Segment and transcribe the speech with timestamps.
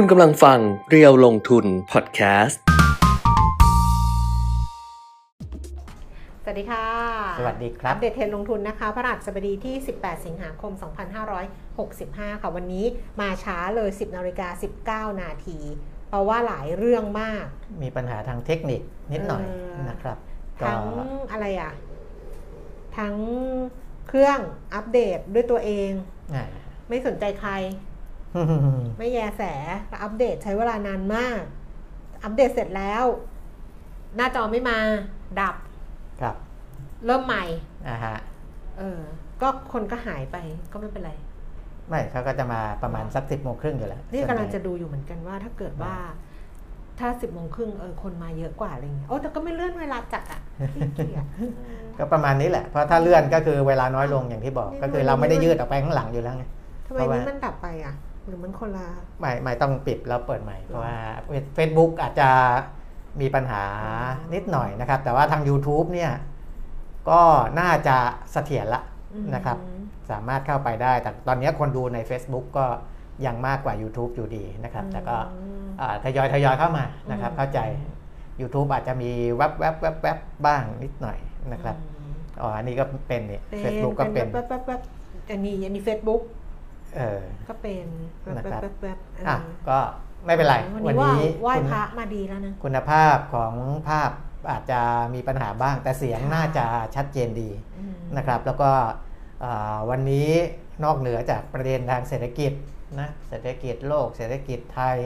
[0.00, 0.58] คุณกำลังฟัง
[0.90, 2.60] เรียวลงทุนพอดแคสต์
[6.42, 6.86] สวัสดีค่ะ
[7.38, 10.72] สวัสดีครับ อัปเดตเทรนด์ลงทุนนะคะพระราชบดีที่ 18 สิงหาคม
[11.58, 12.84] 2565 ค่ะ วันนี้
[13.20, 15.58] มาช้าเลย 10นาฬิกา19 นาที
[16.08, 17.44] เพราะว่าหลายเรื่องมาก
[17.82, 18.80] มีปัญหาทางเทคนิค
[19.12, 20.18] นิดหน่อยเออ นะครับ
[20.60, 20.82] ก็ทั้ง
[21.32, 21.72] อะไรอะ
[22.98, 23.14] ทั้ง
[24.08, 24.38] เครื่อง
[24.74, 25.90] อัปเดตด้วยตัวเอง
[26.34, 26.44] อ่า
[26.88, 27.52] ไม่สนใจใคร
[28.98, 29.42] ไม่แยแส
[29.88, 31.40] แล้วอัปเดตใช้เวลานานมาก
[32.24, 33.04] อัปเดตเสร็จแล้ว
[34.16, 34.78] หน้าจอไม่มา
[35.40, 35.54] ดับ
[36.20, 36.36] ครับ
[37.06, 37.44] เริ่มใหม่
[37.88, 38.16] อ่าฮะ
[38.78, 39.00] เออ
[39.42, 40.36] ก็คนก็หายไป
[40.72, 41.12] ก็ไม่เป็นไร
[41.88, 45.94] ไม่เขาก็จะมาประมาณสักสิบโมงครึ่งอยู่แล้ว นี่ส่วนกำลังใหญ่จะดูอยู่เหมือนกันว่าถ้าเกิดว่า
[47.00, 50.40] ถ้าสิบโมงครึ่งเออคนมาเยอะกว่าอะไรเงี้ยโอ้แต่ก็ไม่เลื่อนเวลาจัดอะ
[50.74, 51.24] ขี้เกียจ
[51.98, 56.44] ก็ประมาณนี้แหละ เพราะถ้าเลื่อนก็คือเวลาน้อยลงอย่างที่บอกไม่ก็คือเราไม่ได้ยืดออกไปข้างหลังอยู่แล้วไง
[56.86, 57.94] ทำไมเพราะว่านี้มันดับไปอะ
[58.26, 58.86] หรือมันคนละ
[59.20, 60.96] ไม่ไม่ต้องปิดแล้วเปิดใหม่ เพราะว่า
[61.56, 62.30] Facebook อาจจะ
[63.20, 63.64] มีปัญหา
[64.34, 66.12] นิดหน่อยนะครับ แต่ว่าทาง YouTube เนี่ย
[67.10, 67.22] ก็
[67.60, 67.96] น่าจะ
[68.32, 68.82] เสถียรละ
[69.14, 69.58] อืมนะครับ
[70.10, 72.66] สามารถเข้าไปได้ แต่ตอนนี้คนดูใน Facebook ก็
[73.26, 77.60] ยังมากกว่า YouTube อยู่ดีนะครับ แต่ก็อืมอ่าทยอยทยอยเข้ามานะครับอืมเข้าใจ
[78.40, 81.18] YouTube อาจจะมีแวบแวบแวบแวบบ้างนิดหน่อย
[81.52, 84.80] นะครับอืมอ๋ออันนี้ก็เป็นนี่เป็นเฟซบุ๊กก็เป็นแป๊บแป๊บแป๊บ
[85.30, 86.22] อันนี้อันนี้เฟซบุ๊ก
[86.96, 87.86] เออก็เป็น
[88.22, 89.78] แป๊บนะครับแป๊บแป๊บเออออะก็
[90.26, 93.52] ไม่เป็นไร วันวันนี้ว่านี้ไหว้คุณพระมาดีแล้วนะ คุณภาพของ
[93.88, 94.10] ภาพ
[94.50, 94.80] อาจจะ
[95.14, 98.70] มีปัญหาบ้าง แต่เสียงค่ะน่าจะชัดเจนดีอืมนะครับ แล้วก็
[99.44, 100.30] อ่าวันนี้
[100.84, 102.52] นอกเหนือจากประเด็นทางเศรษฐกิจ
[103.00, 104.98] นะเศรษฐกิจโลก เศรษฐกิจไทย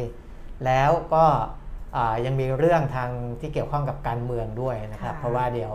[0.66, 1.25] แล้วก็
[1.97, 3.10] อ่ายังมีเรื่องทาง
[3.41, 5.75] ที่เกี่ยวข้องกับการเมืองด้วยนะครับ เพราะว่าเดี๋ยว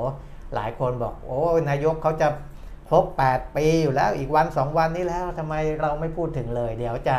[0.56, 2.28] หลายคนบอกโอ้นายกเขาจะ
[2.90, 7.18] ครบ 8 ปีอยู่แล้วอีกวัน 2 วันนี้แล้วทำไมเราไม่พูดถึงเลย เดี๋ยวจะ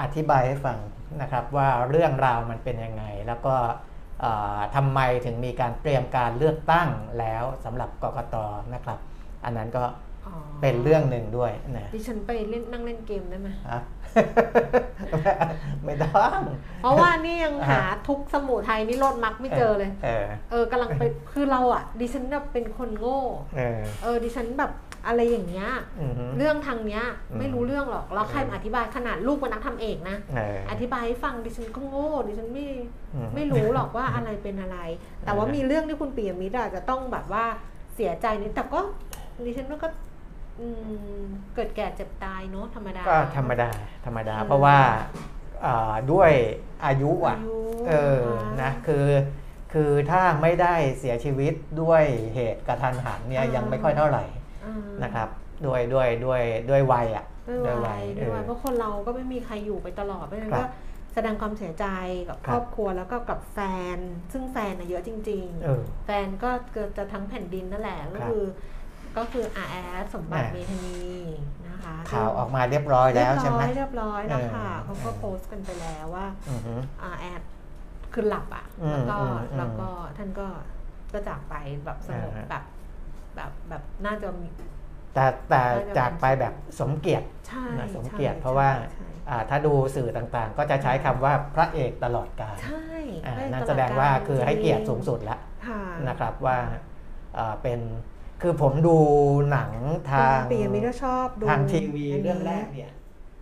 [0.00, 0.78] อธิบายให้ฟัง
[1.22, 3.54] นะครับว่าเรื่องราวมันเป็นยังไง แล้วก็
[4.76, 8.36] ทำไมถึงมีการเตรียมการเลือกตั้งแล้วสำหรับกกต
[8.74, 8.98] นะครับ
[9.44, 9.84] อันนั้นก็
[10.62, 13.80] เป็นเรื่องหนึ่งด้วยนะดิฉันไปเล่นนั่งเล่นเกมได้ไหมฮะ
[15.84, 16.40] ไม่ต้อง
[16.80, 21.02] เพราะว่านี่ยังหาอ่าทุกสมุไทยนี่โลดมักไม่เจอเลย เออ เออกำลังไป
[21.32, 23.20] คือเราอะ ดิฉันแบบเป็นคนโง่
[23.56, 24.72] เออ เออดิฉันแบบ
[25.06, 25.68] อะไรอย่างเงี้ย
[26.00, 32.66] อือฮึเรื่องทางเนี้ยอืมไม่รู้เรื่องหรอกแล้วใครมาอธิบายขนาดลูกเป็นนักทำเอกนะเอออธิบายให้ฟังดิฉันก็โง่ดิฉันไม่
[33.14, 34.78] อืมไม่รู้หรอกว่าอะไรเป็นอะไร
[35.24, 37.44] แต่ว่าอ่ามีมีเรื่องที่คุณปียมิตรอาจจะต้องแบบว่า
[37.94, 38.80] เสียใจนิดแต่ก็
[39.46, 40.07] ดิฉันว่าก็อืม
[41.54, 43.70] เกิดแก่เจ็บตายเนาะธรรมดาก็ธรรมดา
[44.06, 44.78] ธรรมดาเออเพราะว่า
[45.66, 46.32] อ่าด้วย
[46.84, 47.58] อายุอะอายุ
[47.88, 48.22] เออ
[48.62, 49.06] นะคะนะคือ
[49.72, 52.02] คือถ้าไม่ได้เสียชีวิตด้วย
[52.34, 54.24] เหตุกระทันหันเนี่ยอ่ายัยังไม่ค่อยเท่าไหร่
[54.64, 55.28] อ่านะครับ
[55.66, 57.24] ด้วยด้วยด้วยด้วยวัยอะ
[57.66, 60.68] ด้วยวัยเอด้วยอวัยเพราะคนเราก็ไม่มีใครอยู่ไปตลอดเพราะฉะนั้นครัก็บ
[61.14, 61.86] แสดงความเสียใจ
[62.28, 63.58] กับคครับรอบครัวแล้วก็กับแฟ
[63.96, 63.98] น
[64.32, 68.44] ซึ่งแฟนน่ะเยอะจริงเออๆแฟนก็เกิดจะทั้งแผ่นดินนั่นแหละก็ครับคือ
[69.16, 70.98] ก็คืออาแอดสมบัติอ่าเมธานี
[71.68, 77.42] นะคะข่าวออกมาเรียบร้อยแล้วใช่ไหมเรียบร้อยเรียบร้อยแล้วค่ะเออเขาก็โพสต์กันไปแล้วว่าอือฮึอาแอด
[78.14, 80.46] คือหลับอะอืมแล้วก็อืมอืมแล้วก็ท่านก็
[81.12, 81.54] ก็จากไป
[81.84, 82.64] แบบสงบอ่าฮะแบบ
[83.36, 84.48] แบบแบบน่าจะมี
[85.14, 92.88] แต่แต่น่าจะจากไปแบบสมเกียรติใช่นะสมเกียรติใช่เพราะว่าใช่อ่าถ้าดูสื่อต่างๆ ก็จะใช้คำว่าพระเอกตลอดกาลใช่
[93.24, 96.58] อ่าไม่นั่นตลอแสดงว่าการคือให้เกียรติจสูงสุดแล้วค่ะนะครับว่า
[97.38, 97.80] อ่าเป็น
[98.42, 98.96] คือผมดู
[99.50, 99.72] หนัง
[100.10, 102.92] ทางคุณปียมิตรก็ชอบดูทางทีวีนนี้เรื่องแรกเนี่ย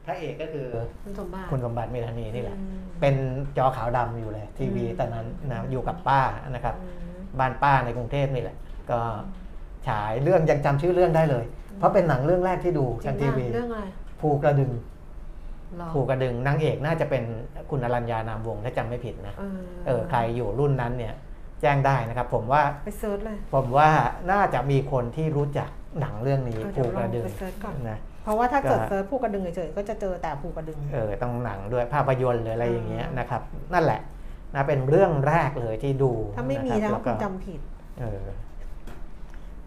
[0.05, 0.67] พระเอกก็คือ
[1.05, 3.15] คุณสมบัติคุณสมบัติเมธานีนี่แหละอืมเป็น
[3.56, 6.21] จอขาวดำอยู่เลย ทีวีอืมตอนนั้นนะอยู่กับป้า
[6.51, 6.93] นะครับอืม
[7.39, 8.56] บ้านป้าในกรุงเทพนี่แหละ
[8.91, 8.99] ก็
[9.89, 11.45] ฉายเรื่องยังจำชื่อเรื่องได้เลย
[11.79, 13.85] เพราะเป็นหนังเรื่องแรกที่ดูจริทางงทีป่ะวีเรื่องอะไร
[14.21, 14.73] ภูกระดึง
[15.79, 17.23] หรอภูกระดึงนางเอกน่าจะเป็น
[17.71, 21.15] คุณอรัญญานามวงศ์ถ้าจำไม่ผิดนะเออเออใครอยู่รุ่นนั้นเนี่ย
[21.61, 23.89] แจ้งได้นะครับ ผมว่าไป search เลย ผมว่า
[24.31, 33.43] น่าจะมีคนที่รู้จักหนังเรื่องนี้เออภูเดี๋ยวกลอระงดึงไป search ก่อนนะเพราะว่าถ้าเกิดก็เซิร์ชภูกระดึงเฉยๆก็จะเจอแต่ภูกระดึง เออต้องหนังด้วยภาพยนตร์หรืออะไรอย่างเงี้ยอ่านนะครับ
[33.75, 34.00] นั่นแหละ
[34.55, 37.61] นะเป็นเรื่องแรกเลยที่ดู ถ้าไม่มีนะนะครับแล้วคุก็ณจำผิด
[38.00, 38.25] เออ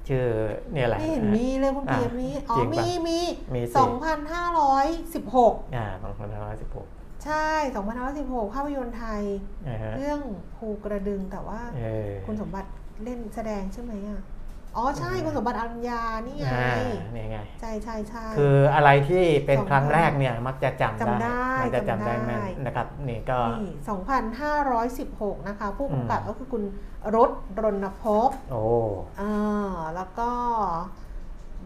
[0.07, 0.25] ชื่อ
[0.74, 3.19] เนี่ยแหละไม่เห็นนะมีเลยคุณอะเปียมีอ๋อจริงปะมีมี
[3.53, 6.88] มีสิสองพันห้าร้อยสิบหกอ่าสองพันห้าร้อยสิบหก
[7.25, 9.24] ใช่สองพันห้าร้อยสิบหกภาพยนตร์ไทย
[9.68, 10.21] นะฮะเรื่อง
[10.56, 12.69] ภูกระดึงแต่ว่าเออคุณสมบัติ
[13.04, 14.21] เล่นแสดงใช่ไหมอะ
[14.77, 16.74] อ๋อใช่คุณสมบัติอรัญญานี่ไงอ่า
[17.16, 23.72] นี่ไงใช่ใช่ใช่คืออะไรที่เป็นสองครั้งแรกเนี่ยมักจะจำจำได้มักจะจำได้จำได้แม่นนะครับนี่ก็นี่
[24.60, 26.63] 2,516 นะคะ ผู้กำกับอืมก็คือคุณ
[27.15, 27.31] รถ
[27.63, 28.63] รณพบโอ้
[29.22, 30.30] อ่าแล้วก็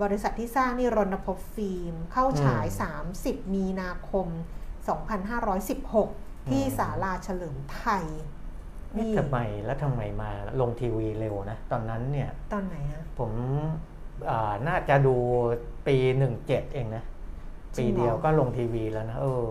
[0.02, 2.66] บริษัทที่สร้างนี่รณพบฟิล์ม เข้าฉาย
[3.10, 4.28] 30 มีนาคม
[4.90, 8.06] 2516 ที่อืมศาลาเฉลิมไทย
[8.98, 10.30] นี่ทำไมแล้วทำไมมา
[10.62, 13.32] ลงทีวีเร็วนะ ตอนนั้นเนี่ย ตอนไหนอะผม
[14.30, 15.16] อ่าน่าจะดู
[15.88, 17.04] ปีหนึ่งเจ็ดเองนะ
[17.76, 19.48] จริปีงเหรอเดียวก็ลงทีวีแล้วนะเออ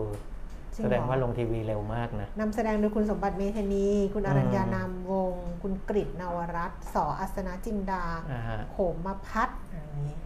[0.77, 10.17] จริแสเหรดองว่าลงทีวีเร็วมากนะนำแสดงโดยคุณสมบัติเมธานี คุณอรัญญาอืมนามวงศ์คุณกฤษนวรัตน์สออัศนาจินดาอ่าฮะโขมมาพัฒน์อะไรอย่างนี้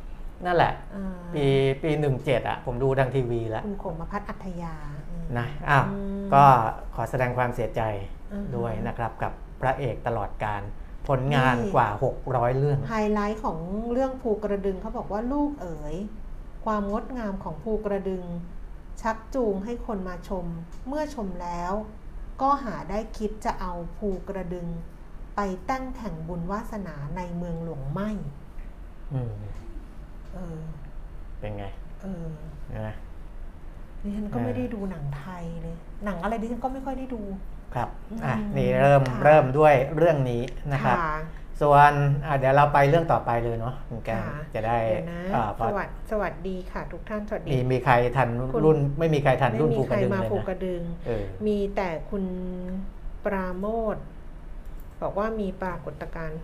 [0.44, 1.46] นั่นแหละอ่าปี
[1.82, 4.74] ปีหนึ่งเจ็ดอะผมดูทางทีวีแล้ว คุณโขมมาพัฒน์อัธยา
[5.10, 6.44] อืมนะอ้าวอืมก็
[6.94, 7.82] ขอแสดงความเสียใจ
[8.32, 10.62] อือฮึด้วยนะครับกับพระเอกตลอดการ
[11.08, 11.88] ผลงานนี่กว่า
[12.24, 13.58] 600 เรื่อง ไฮไลท์ของ
[13.92, 15.96] เรื่องภูกระดึงเขาบอกว่าลูกเอ๋ย
[16.64, 18.24] ความงดงามของภูกระดึง
[19.02, 20.46] ชักจูงให้คนมาชม
[20.88, 21.72] เมื่อชมแล้ว
[22.42, 24.66] ก็หาได้คิดจะเอาภูกระดึง
[25.36, 25.40] ไป
[25.70, 28.10] ตั้งแข่งบุญวาสนาในเมืองหลวงไม่
[29.12, 29.34] อืม
[30.36, 30.58] เออ
[31.40, 31.64] เป็นไง
[32.02, 32.26] เออ
[32.88, 32.96] นะ
[34.02, 37.22] ดิฉันก็เออไม่ได้ดูหนังไทยเลยหนังอะไรดิฉันก็ไม่ค่อยได้ดู
[37.74, 37.88] ครับ
[38.24, 40.42] อะอืมนี่เริ่มค่ะเริ่มด้วยเรื่องนี้
[40.72, 41.16] นะครับค่ะ
[41.60, 41.92] ส่วน
[42.26, 52.24] อะเดี๋ยวเราไปเรื่องต่อไปเลยเนาะคุณแกค่ะจะได้เดี๋ยวนะอ่าพสอวัสดสวัสดีค่ะ ทุกท่านสวัสดีมีมีใครทันคุณรุ่น ไม่มีใครทันไม่รุ่นมีภูใคกรระดึงมาเลยภูกนะระดึงเออมีแต่คุณ
[53.24, 53.96] ปราโมท
[55.02, 56.40] บอกว่ามีปรากฏการณ์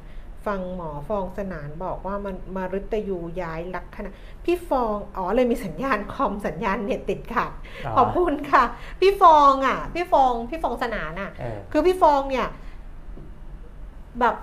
[0.47, 4.13] ฟังหมอฟองสนานบอกว่ามันมารุตยูย้ายลักษณะ
[4.45, 7.51] พี่ฟองอ๋อเลยมีสัญญาณคอมสัญญาณเน็ตติดขัด
[7.97, 8.65] ขอบคุณค่ะ
[9.01, 12.49] พี่ฟองอะ พี่ฟองพี่ฟองสนานอะเออคือพี่ฟองเนี่ย
[14.21, 14.37] แบบ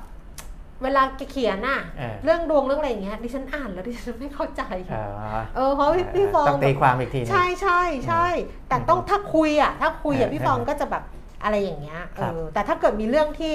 [0.83, 5.11] เวลาแกเขียนน่ะเออเรื่องดวงเรื่องอะไรอย่างเงี้ยดิฉันอ่านแล้วดิฉันไม่เข้าใจเออ
[5.55, 8.25] เออเพราะพี่พี่ฟองต้องตีความอีกทีหนึงใช่ใช่ใช่
[8.67, 11.03] แต่ต้องถ้าคุยอะถ้าคุยอะเออพี่ฟองก็จะแบบ
[11.43, 13.53] อะไรอย่างเงี้ยครัเอบอแต่ถ้าเกิดมีเรื่องที่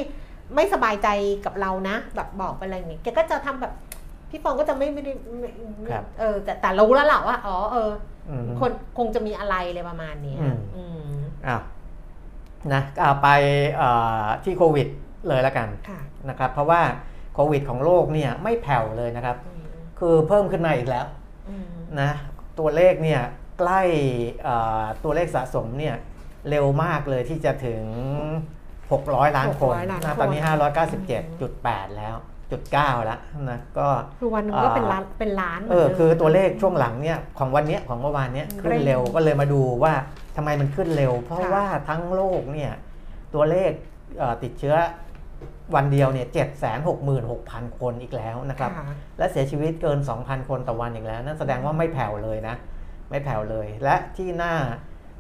[0.55, 1.09] ไม่สบายใจ
[1.45, 3.73] กับเรานะ แบบบอกไปอะไรอย่างเงี้ยแกก็จะทำแบบ
[4.31, 5.51] พี่ฟองก็จะไม่ไม่ได้ไม่
[5.81, 7.91] ไม่ครับเออ แต่แต่รู้แล้วแหละว่าอ๋อเออ
[8.29, 11.15] อืมคนคงจะมีอะไรเลยประมาณเนี้ยอืมอืม
[11.47, 11.63] อ้าว
[12.73, 13.29] นะเอาไป
[13.77, 13.91] เอ่
[14.23, 14.89] อที่โควิด
[15.29, 16.83] เลยละกันค่ะนะครับ เพราะว่า
[17.35, 19.67] โควิดของโลกเนี่ยไม่แผ่วเลยนะครับอืม
[19.99, 21.07] คือเพิ่มขึ้นมาอีกแล้ว
[21.49, 21.67] อืม
[22.01, 22.11] นะ
[22.59, 23.23] ตัวเลขเนี่ย
[23.59, 23.81] ใกล้
[24.43, 25.97] เอ่อตัวเลขสะสมเนี่ย
[26.51, 27.85] เร็วมากเลยที่จะถึง
[28.93, 30.41] 600 ล้านคน600ล้านนะคนตอนนี้
[31.19, 32.17] 597.8 แล้ว
[32.51, 33.19] จุด9แล้ว
[33.51, 33.89] นะก็
[34.21, 39.93] คือวันหนึงก็เป็นล้านเป็นล้านเออหมืนดิมคือตัวเลขช่วงหลังเนี่ยของวันเนี้ยของเมื่อวานเนี้ยขึ้นเร็วก็เลยมาดูว่า
[40.37, 42.73] ทำไมมันขึ้นเร็ว เพราะค่ะว่าทั้งโลกเนี่ย
[43.35, 43.71] ตัวเลข
[44.19, 44.77] เอ่อติดเชื้อ
[45.75, 48.85] วันเดียวเนี่ยเจ็ดแสนหกหมื่นหกพันคนอีกแล้วนะครับค่ะ
[49.19, 52.55] และเสียชีวิตเกิน 2,000 คนต่อวันอีกแล้ว นั่นแสดงว่าไม่แผ่วเลยนะ
[53.11, 54.55] ไม่แผ่วเลย และที่น่า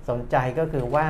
[0.08, 1.06] สนใจก็คือว่า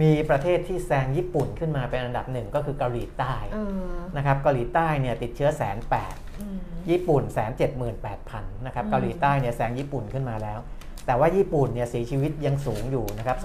[0.00, 6.58] มีประเทศที่แซงญี่ปุ่นขึ้นมาเป็นอันดับหนึ่งก็คือเกาหลีใต้เออนะครับเกาหลีใต้เนี่ยติดเชื้อแสนแปดอืม
[6.90, 10.58] ญี่ปุ่นแสนเจ็ดหมื่นแปดพันนะครับอืมเกาหลีใต้เนี่ยแซงญี่ปุ่นขึ้นมาแล้ว
[11.06, 13.36] แต่ว่าญี่ปุ่นเนี่ยเสียชีวิตยังสูงอยู่นะครับ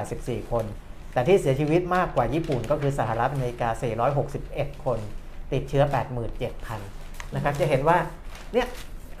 [0.00, 0.64] 284 คน
[1.12, 3.68] แต่ที่เสียชีวิตมากกว่าญี่ปุ่นก็คือสหรัฐอเมริกา
[4.26, 4.98] 461 คน
[5.52, 5.84] ติดเชื้อ
[6.58, 7.98] 87,000นะครับจะเห็นว่า
[8.52, 8.66] เนี่ย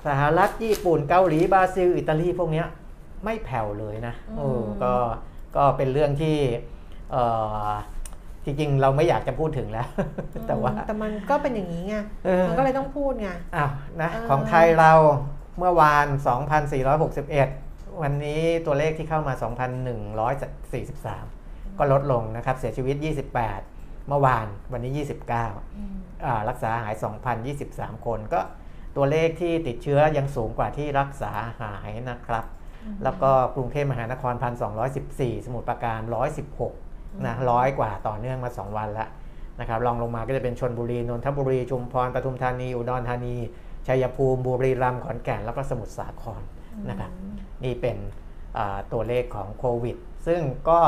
[0.06, 2.66] สหรัฐญี่ปุ่นเกาหลีบราซิลอิตาลีพวกเนี้ย
[3.24, 4.92] ไม่แผ่วเลยนะเออก็
[5.56, 6.36] ก็เป็นเรื่องที่
[7.12, 7.24] เอ่
[7.66, 7.70] อ
[8.44, 9.88] จริงๆ เราไม่อยากจะพูดถึงแล้ว
[10.48, 13.70] แต่ว่าแต่มันก็เป็นอย่างนี้ไงเออมันก็เลยต้องพูดไงอ้าว
[14.02, 14.92] นะเออของไทยเรา
[15.58, 16.06] เมื่อวาน
[16.84, 19.34] 2,461 วันนี้ตัวเลขที่เข้ามา
[20.56, 22.96] 2,143 ก็ลดลงนะครับ เสียชีวิต
[23.52, 25.30] 28 เมื่อวานวันนี้ 29
[26.26, 26.94] อ่ารักษาหาย
[27.50, 28.40] 2,023 คนก็
[28.96, 32.44] ตัวเลขที่ติดเชื้อยังสูงกว่าที่รักษาหายนะครับ
[33.04, 34.34] แล้วก็กรุงเทพมหานคร
[34.90, 36.00] 1,214 สมุทรปราการ
[36.62, 39.08] 116 นะร้อยกว่าต่อเนื่องมา 2 วันแล้ว
[39.60, 43.34] นะครับรองลงมาก็จะเป็นชนบุรี นนทบุรี ชุมพร ปทุมธานี อุดรธานี
[43.88, 46.42] ชัยภูมิ บุรีรัมย์ ขอนแก่น แล้วก็สมุทรสาคร
[46.90, 47.10] นะครับ
[47.64, 47.96] นี่เป็น
[48.58, 49.96] อ่าตัวเลขของโควิด
[50.26, 50.80] ซึ่งก็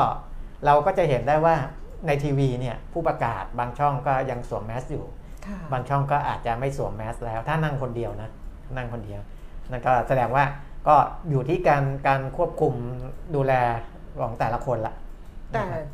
[0.65, 1.55] เราก็จะเห็นได้ว่า
[2.07, 5.05] ในทีวีเนี่ยผู้ประกาศบางช่องก็ยังสวมแมสอยู่
[5.45, 8.29] ค่ะบางช่องก็อาจจะไม่สวมแมสแล้ว ถ้านั่งคนเดียวนะ
[8.77, 9.21] นั่งคนเดียว
[9.71, 10.43] นั่นก็แสดงว่า
[10.87, 10.95] ก็
[11.29, 12.73] อยู่ที่การการควบคุม
[13.35, 13.53] ดูแล
[14.19, 14.95] ของแต่ละคนละ
[15.53, 15.85] แต่นะครับ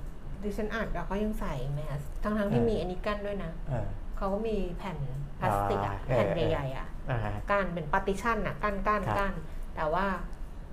[0.43, 4.97] ดิฉันอ่านแล้วเขายังใส่แมสทั้งทั้งๆที่เออมีอันนี้กั้นด้วยนะเออเขาก็มีแผ่น
[5.39, 9.33] พลาสติกอะอ่าแผ่นเออใหญ่ๆอะอ่าฮะกั้นเป็นปาร์ติชันอะกั้นกั้นครับกั้น
[9.75, 10.05] แต่ว่า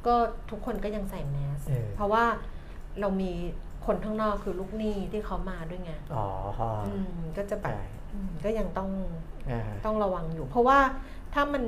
[0.06, 0.14] ก็
[0.50, 2.25] ทุกคนก็ยังใส่แมสเออเพราะว่า
[3.00, 3.32] เรามี
[3.87, 6.26] คนข้างนอกคือลูกหนี้ที่เขามาด้วยไงอ๋อ
[6.87, 8.90] อืมก็จะแบบใช่อืมก็ยังต้อง
[9.50, 10.78] อ่าฮะต้องระวังอยู่ เพราะว่า
[11.35, 11.64] ถ้ามัน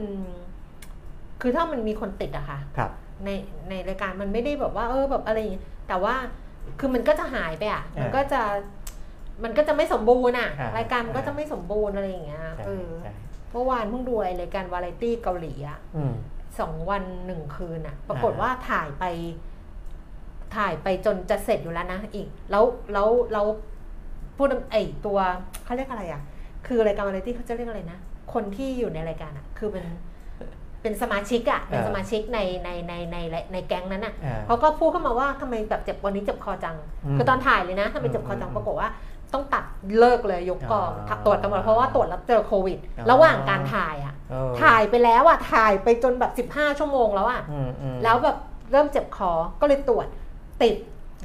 [1.40, 2.90] คือถ้ามันมีคนติดอะค่ะครับ
[3.24, 3.30] ใน
[3.68, 6.14] ในรายการมันไม่ได้แบบว่า เออแบบอะไรอย่างเงี้ยแต่ว่า
[6.78, 8.42] คือมันก็จะหายไปอะมันก็จะ
[9.44, 13.12] มันก็จะไม่สมบูรณ์อะอ่ารายการมันก็จะไม่สมบูรณ์อะไรอย่างเงี้ยใช่เออใช่
[13.52, 16.14] เมื่อวานเพิ่งดูไอรายการวาไรตี้เกาหลีอะอืม
[16.60, 19.04] สองวันหนึ่งคืนอะปรากฏอ่าว่าถ่ายไป
[20.56, 23.46] ถ่ายไปจนจะเสร็จอยู่แล้วนะอีก แล้วแล้วแล้ว
[24.36, 24.76] พูดไอ
[25.06, 25.18] ตัว
[25.64, 26.22] เขาเรียกอะไรอะ
[26.66, 27.98] คือรายการวาไรตี้เขาจะเรียกอะไรนะ
[28.32, 29.84] คนที่อยู่ในรายการอะคือเป็น
[30.82, 38.88] เป็นสมาชิกอะเป็นเออสมาชิกในในในในในในแก๊งนั้นอะอ่าเขาก็พูดเข้ามาว่าทำไมแบบเจ็บวันนี้เจ็บคอจังอืมคือตอนถ่ายเลยนะทำไมเจ็บคอจังอืมปรากฏว่า
[39.34, 39.64] ต้องตัด
[39.98, 48.36] เลิกเลยยกกองอ๋อตรวจกันหมดเพราะว่าตรวจแล้วเจอโควิดอ๋อระหว่างการถ่ายอะเออถ่ายไปแล้วอะถ่ายไปจนแบบ 15 ชั่วโมงแล้วอะอืมอืมแล้วแบบ
[48.72, 50.06] เริ่มเจ็บคอก็เลยตรวจ
[50.62, 50.76] ติด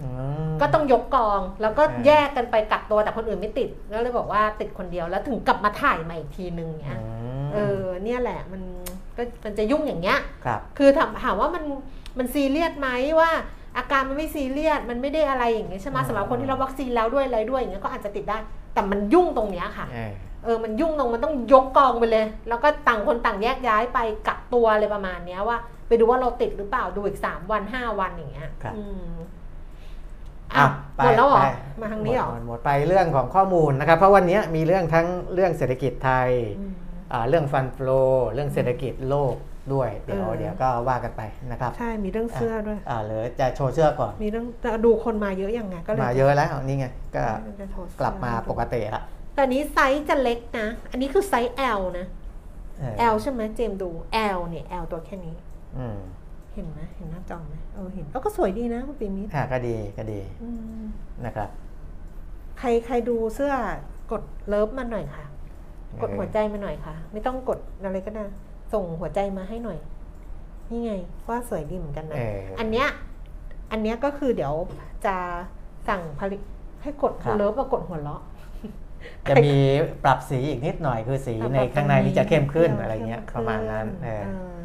[0.02, 0.08] อื
[0.50, 8.62] มก็ต้องยกกองแล้วก็อ่าแยกกันไปกักตัวแต่คนอื่นไม่ติดก็เลยบอกว่าติดคนเดียวแล้วถึงกลับมาถ่ายใหม่อีกทีนึงเนี้ยมเออเนี่ยแหละมัน
[9.18, 11.64] ก็มันจะยุ่งอย่างเงี้ยครับ คือถามถามว่ามัน
[12.18, 12.90] มันซีเรียสไหม
[13.20, 13.32] ว่า
[13.78, 18.38] อาการมันไม่ซีเรียสมันไม่ได้อะไรอย่างเงี้ยใช่ไหมอืมสำหรับคนที่รับวัคซีนแล้วด้วยอะไรด้วยอย่างเงี้ยก็อาจจะติดได้
[18.74, 29.12] แต่มันยุ่งตรงเนี้ยค่ะเออเออมันยุ่งตรงมันต้องยกกองไปเลย แล้วก็ต่างคนต่างแยกย้ายไปกักตัวอะไรประมาณเนี้ยว่า ไปดูว่าเราติดหรือเปล่าดูอีกสามวันห้าวันอย่างเงี้ยครับอืม
[30.56, 30.68] อะอะ
[30.98, 31.48] ไปหมดแล้วเหรอไป
[31.82, 36.30] มาทางนี้เหรอหมดหมดไปเรื่องของข้อมูลนะครับ เพราะวันนี้มีเรื่องทั้งเรื่องเศรษฐกิจไทย
[36.60, 36.83] อืมอ่า
[37.30, 38.02] เรื่องฟันฟลอ
[38.34, 39.36] เรื่องเศรษฐกิจโลก
[39.74, 47.24] ด้วยเดี๋ยวเออเดี๋ยวก็ว่ากันไปนะครับ ใช่มีเรื่องเสื้อด้วยอ่าหรือจะโชว์เสื้อก่อน มีเรื่องแต่ดูคนมาเยอะยังไงก็เลยมาเยอะแล้วนี่ไงก็
[47.62, 49.04] จะโชว์เสื้อกลับมาปกติละ
[49.34, 52.08] แต่อันนี้ไซส์จะเล็กนะ อันนี้คือ size L นะ
[52.80, 53.90] เออ L ใช่ไหมเจมส์ดู
[54.38, 55.36] L เนี่ย L ตัวแค่นี้
[55.78, 55.98] อืม
[56.54, 60.50] เห็นไหมเห็นหน้าจอไหมเออเห็นแล้วก็สวยดีนะคุณปีมิตรอ่าก็ดีก็ดีอื
[60.82, 60.84] ม
[61.26, 61.50] นะครับ
[62.60, 63.54] ใครใครดูเสื้อ
[64.12, 65.26] กด love มาหน่อยค่ะ
[66.02, 68.24] กดหัวใจมาหน่อยค่ะ ไม่ต้องกดอะไรก็ได้
[68.74, 69.78] ส่งหัวใจมาให้หน่อย
[70.70, 70.94] นี่ไง
[71.30, 72.88] ว่าสวยดีเหมือนกันนะเอออันเนี้ย
[73.72, 74.54] อันเนี้ยก็คือเดี๋ยว
[75.06, 75.16] จะ
[75.88, 76.42] สั่งผลิต
[76.82, 78.22] ให้กดครับ love มากดหัวเราะ
[79.30, 79.56] จะมี
[80.04, 84.58] ปรับสีอีกนิดหน่อยคือสีในข้างในนี่จะเข้มขึ้นอะไรเงี้ยประมาณนั้นเออเออ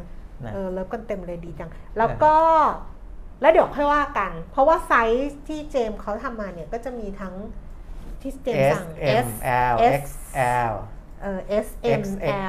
[0.45, 2.35] นะเออ love กันเต็มเลยดีจัง แล้วก็
[3.41, 7.35] แล้วเดี๋ยวค่อยว่ากัน เพราะว่าไซส์ที่เจมส์เขาทำมาเนี่ยก็จะมีทั้ง
[8.21, 8.87] ที่เจมส์ S สั่ง
[9.25, 9.27] M
[9.73, 10.03] L S X
[10.71, 10.73] L
[11.21, 11.67] เออ S
[11.99, 12.03] M X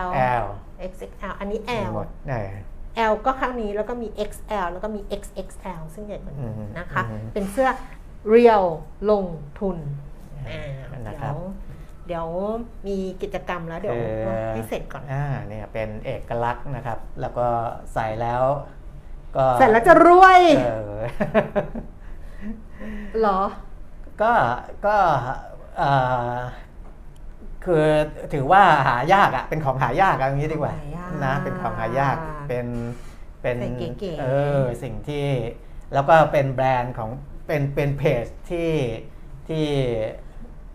[0.04, 0.08] L
[0.42, 0.46] L
[0.90, 2.50] XXL อันนี้ มี L หมดเออ
[3.10, 7.68] L ก็ข้างนี้แล้วก็มี XL แล้วก็มี XXL ซึ่งใหญ่กว่านี้อืมนะคะ อืมเป็นเสื้อ
[8.28, 8.62] เรียว
[9.10, 9.24] ลง
[9.60, 9.76] ทุน
[10.50, 11.40] อ่านะเดี๋ครัยบว
[12.06, 12.26] เดี๋ยว
[12.86, 17.46] มีกิจกรรมแล้วเดี๋ยวออให้เสร็จก่อน อ่าเนี่ยเป็นเอกลักษณ์นะครับ แล้วก็
[17.92, 18.42] ใส่แล้ว
[19.36, 21.00] ก็เสร็จแล้วจะรวยเออ
[23.18, 23.40] เหรอ
[24.22, 24.32] ก็
[24.86, 24.96] ก็
[25.78, 25.90] เอ่
[26.34, 26.36] อ
[27.64, 27.84] คือ
[28.32, 32.16] ถือว่าหายากอะเป็นของหายากเอย่างนี้ดีกว่าหายากนะเป็นของหายาก
[32.48, 32.66] เป็น
[33.42, 34.26] เป็นใส่เก๋ๆเอ
[34.60, 35.26] อสิ่งที่
[35.94, 37.10] แล้วก็เป็นแบรนด์ของ
[37.46, 38.72] เป็นเป็นเพจที่
[39.48, 39.66] ที่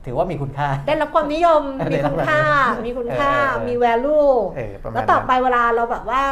[0.05, 2.43] ถือว่ามีคุณค่า ได้รับความนิยมได้มีรับคุณค่า
[2.75, 6.23] ความนิยมมีคุณค่าเออเออมี value เออประมาณแล้วต่อไปนั้นเวลาเราแบบว่า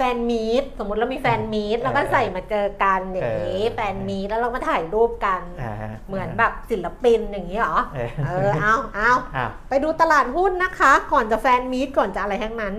[0.00, 12.74] แฟนมีตสมมติเรามีแฟนมีตเราก็ใส่มาเจอกันอย่างนี้เออแฟนมีตแล้วเรามาถ่ายรูปกันอ่าฮะเหมือนแบบศิลปินอย่างนี้เหรอเออเออเอาเอาอะไปดูตลาดหุ้นนะคะ ก่อนจะแฟนมีตก่อนจะอะไรทั้งนั้น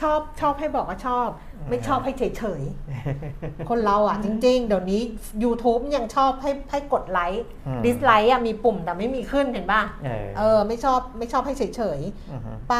[0.00, 1.28] ชอบชอบให้บอกว่าชอบ
[1.68, 5.00] ไม่ชอบให้เฉยเฉยๆ คนเราอะจริง ๆ เดี๋ยวนี้
[5.42, 11.62] YouTube ยังชอบให้ให้กดไลค์อืมดิสไลค์อะมีปุ่มแต่ไม่มีขึ้นเห็นป่ะเออเออไม่ชอบไม่ชอบให้เฉ
[11.98, 12.00] ย
[12.32, 12.74] อือฮึๆไป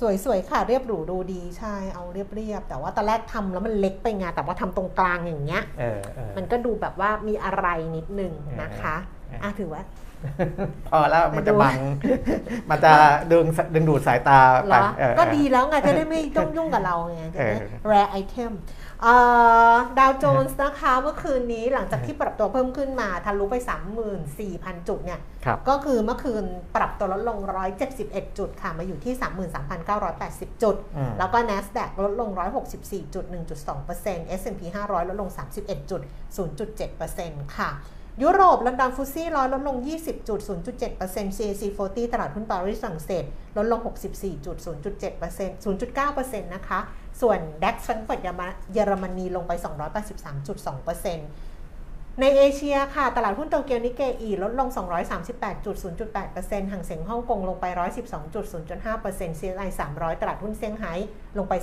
[0.00, 9.82] สวยๆค่ะเรียบหรูดูดีใช่เอาเรียบๆแต่ว่าตอนแรกทำแล้วมันเล็กไปไงแต่ว่าทำตรงกลางอย่างเงี้ยเออเออมันก็ดูแบบว่ามีอะไรนิดนึงนะคะเอออะถือว่า
[10.88, 11.80] พอแล้วมันจะไปดูบัง
[12.70, 12.92] มันจะ
[13.32, 18.52] ดึงดึงดูดสายตาเหไปรอเออก็ดีแล้วไงจะได้ไม่ต้องยุ่งกับเราไงจะได้เออ rare item
[19.98, 23.56] ดาวโจนส์นะคะเมื่อคืนนี้หลังจากที่ปรับตัวเพิ่มขึ้นมาทะลุไป
[24.22, 26.44] 34,000 จุดเนี่ยครับก็คือเมื่อคืน
[26.76, 27.38] ปรับตัวลดลง
[27.88, 29.14] 171 จุดค่ะมาอยู่ที่
[29.88, 32.30] 33,980 จุดอืมแล้วก็ NASDAQ ลดลง
[32.72, 33.24] 164จุด
[33.76, 36.00] 1.2% S&P 500 ลดลง 31จุด
[36.76, 37.70] 0.7%ค่ะ
[38.22, 43.24] ยุโรปลอนดอนฟุตซี่ร้อยลดลง 20จุด0.7% CAC 40 ตลาดหุ้นปารีสฝรั่งเศส
[43.56, 43.80] ลดลง
[44.12, 44.70] 64จุด0.7%
[45.64, 46.80] 0.9%นะคะ
[47.20, 48.20] ส่วน DAX แฟรงก์เฟิร์ต
[48.72, 49.52] เยอรมนีลงไป
[50.26, 54.68] 283.2%ในเอเชียค่ะ ตลาดหุ้นโตเกียวนิเกอีลดลง
[55.30, 57.64] 238.0.8%ห่างเสียงฮ่องกงลงไป
[58.34, 60.92] 112.0.5% CSI 300 ตลาดหุ้นเซี่ยงไฮ้
[61.38, 61.54] ลงไป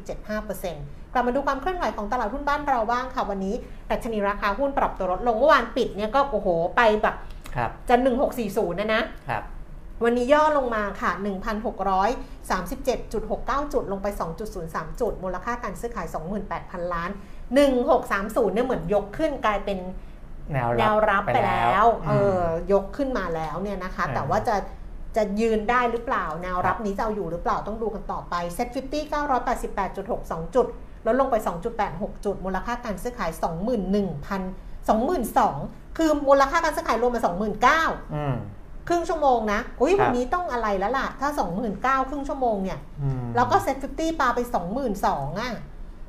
[0.00, 3.54] 31.0.75%กลับมาดูความเคลื่อนไหวของตลาดหุ้นบ้านเราบ้างค่ะวันนี้
[3.90, 7.16] ดัชนีราคาหุ้นปรับตัวลดลงเมื่อวานปิดเนี่ยก็โอ้โหไปแบบ
[7.56, 7.96] ครับจะ
[8.36, 9.42] 1640นะนะครับ
[10.04, 11.10] วันนี้ย่อลงมาค่ะ
[11.98, 14.06] 1,637.69 จุดลงไป
[14.52, 16.06] 2.03 จุด มูลค่าการซื้อขาย
[16.50, 17.10] 28,000 ล้าน
[17.82, 19.78] 1630เนี่ยเหมือนยกขึ้นกลายเป็น
[20.52, 24.56] แนวแนวรับไปแล้วเอมอยกขึ้นมาแล้วเนี่ยนะคะเออแต่ว่าจะ
[25.16, 30.66] จะยืนได้หรือเปล่า แนวรับนี้จะเอาอยู่หรือเปล่าต้องดูกันต่อไป Set 50 988.62จุด
[31.06, 31.36] ลดลงไป
[31.80, 33.40] 2.86 จุด มูลค่าการซื้อขาย 21,000
[34.88, 38.36] 22,000 คือมูลค่าการซื้อขายรวมมา 29,000อืม
[38.90, 41.28] ครึ่งชั่วโมงนะอุ้ยครับวันนี้ต้องอะไรแล้วล่ะ ถ้า
[41.74, 44.40] 29,000ครึ่งชั่วโมงเนี่ยอืมแล้วก็เซ็ต50ปาไป
[44.90, 45.50] 22,000อะ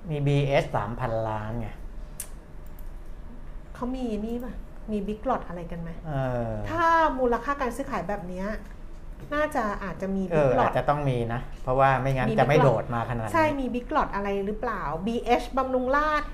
[0.10, 1.68] มี BS สามพันล้านไง
[3.76, 4.54] เขามีนี่ป่ะ
[4.92, 6.14] มีบิ๊กหลอดอะไรกันไหมเอ
[6.48, 6.86] อถ้า
[7.20, 8.48] มูลค่าการซื้อขายแบบเนี้ย
[9.34, 16.28] น่าจะอาจจะมีเอบิ๊อกหลออาดจจะต้องมีนะ เพราะว่าไม่งั้นมีจะไม่ Big Lot โดดมาขนาดนี้ใช่มีบิ๊กหลอดอะไรหรือเปล่า BH บำรุงราษฎร์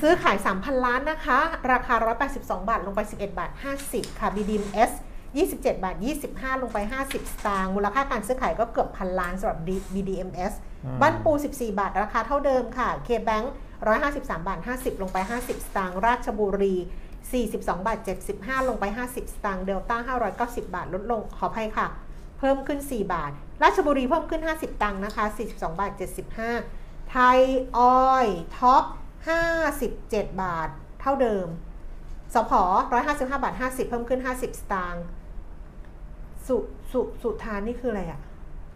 [0.00, 1.38] ซื้อขาย 3,000 ล้านนะคะ
[1.72, 1.94] ราคา
[2.28, 3.50] 182 บาท ลงไป 11 บาท
[3.86, 4.92] 50 ค่ะ BDM S
[5.40, 5.96] 27 บาท
[6.28, 9.60] 25 ลงไป 50 สตางค์มูลค่าการซื้อขายก็เกือบพันล้านสำหรับ
[9.94, 10.52] BDMs
[10.84, 13.46] อืมบ้านปู 14 บาท ราคาเท่าเดิมค่ะ KBank
[13.92, 16.76] 153 บาท 50 ลงไป 50 สตางค์ราชบุรี
[17.30, 17.98] 42 บาท
[18.34, 19.98] 75 ลงไป 50 สตางค์เดลต้า
[20.56, 21.86] 590 บาท ลดลงขออภัยค่ะ
[22.38, 23.30] เพิ่มขึ้น 4 บาท
[23.62, 25.92] ราชบุรีเพิ่มขึ้น 50 ตังค์นะคะ 42 บาท
[26.50, 27.40] 75 ไทย
[27.78, 28.26] ออย
[28.58, 28.84] ท็อป
[29.62, 30.68] 57 บาท
[31.00, 31.46] เท่าเดิม
[32.34, 32.52] สพ
[32.92, 35.02] 155 บาท 50 เพิ่มขึ้น 50 สตางค์
[36.48, 36.56] สุ
[36.92, 38.20] สุสุทานนี่คืออะไรอะ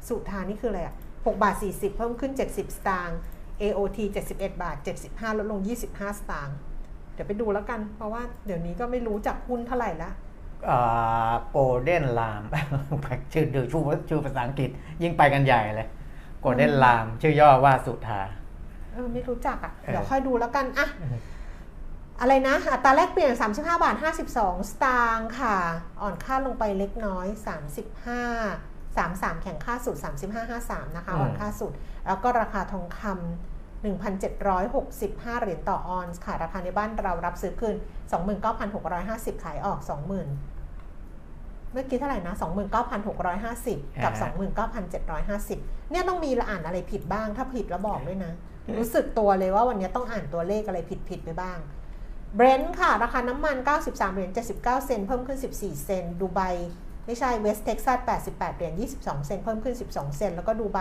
[0.08, 3.18] สุทานนี่คืออะไรอะ6บาท40เพิ่มขึ้น70สตางค์
[3.62, 3.98] AOT
[4.30, 4.76] 71 บาท
[5.08, 6.56] 75 ลดลง 25 สตางค์
[7.14, 10.10] เดี๋ยวไปดูแล้วกัน เพราะว่าเดี๋ยวนี้ก็ไม่รู้จักหุ้นเท่าไหร่ละ
[11.50, 12.42] โกลเด้นลาม
[13.32, 14.70] ชื่อดูชื่อชื่อภาษาอังกฤษ
[15.02, 15.88] ยิ่งไปกันใหญ่เลย
[16.40, 18.20] โกลเด้นลาม ชื่อย่อว่าสุธา
[18.92, 20.86] เออไม่รู้จักอะ่ะเออเดี๋ยวค่อยดูแล้วกันอะ
[22.20, 23.96] อะไรนะ อัตราแลกเปลี่ยน 35 บาท
[24.28, 25.56] 52 สตางค์ค่ะ
[26.00, 27.26] อ่อนค่าลงไปเล็กน้อย
[28.14, 29.96] 35 33 แข่งค่าสุด
[30.46, 31.72] 35.53 นะคะ อ่อนค่าสุด
[32.06, 37.76] แล้วก็ราคาทองคำ1,765 เหรียญต่อออนซ์ค่ะ ราคาในบ้านเรารับซื้อคืน
[38.80, 42.34] 29,650 ขายออก 20,000 เมื่อกี้เท่าไหร่นะ
[43.38, 44.12] 29,650 กับ
[44.82, 48.32] 29,750 เนี่ยต้องมีละอ่านอะไรผิดบ้าง ถ้าผิดแล้วบอกด้วยนะ
[48.78, 51.58] รู้สึกตัวเลยว่าวันนี้ต้องอ่านตัวเลขอะไรผิดผิดๆไปบ้าง
[52.34, 56.40] เบรนท์ค่ะ ราคาน้ำมัน 93 เหรียญ 79 เซนต์เพิ่มขึ้น 14 เซนต์ดูไบ
[57.06, 60.80] ไม่ใช่เวสต์เท็กซัส 88 เหรียญ 22 เซนต์เพิ่มขึ้น 12 เซนต์แล้วก็ดูไบ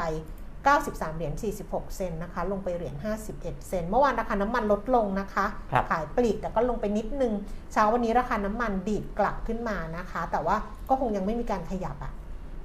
[0.58, 2.96] 93 เหรียญ 46 เซนต์นะคะ ลงไปเหรียญ
[3.32, 7.34] 51 เซนต์เมื่อวานราคาน้ำมันลดลงนะคะครับขายปลีกแต่ก็ลงไปนิดนึง
[7.74, 10.56] เช้าวันนี้ราคาน้ำมันดีดกลับขึ้นมานะคะ แต่ว่า
[10.90, 12.14] ก็คงยังไม่มีการขยับอะ่ะ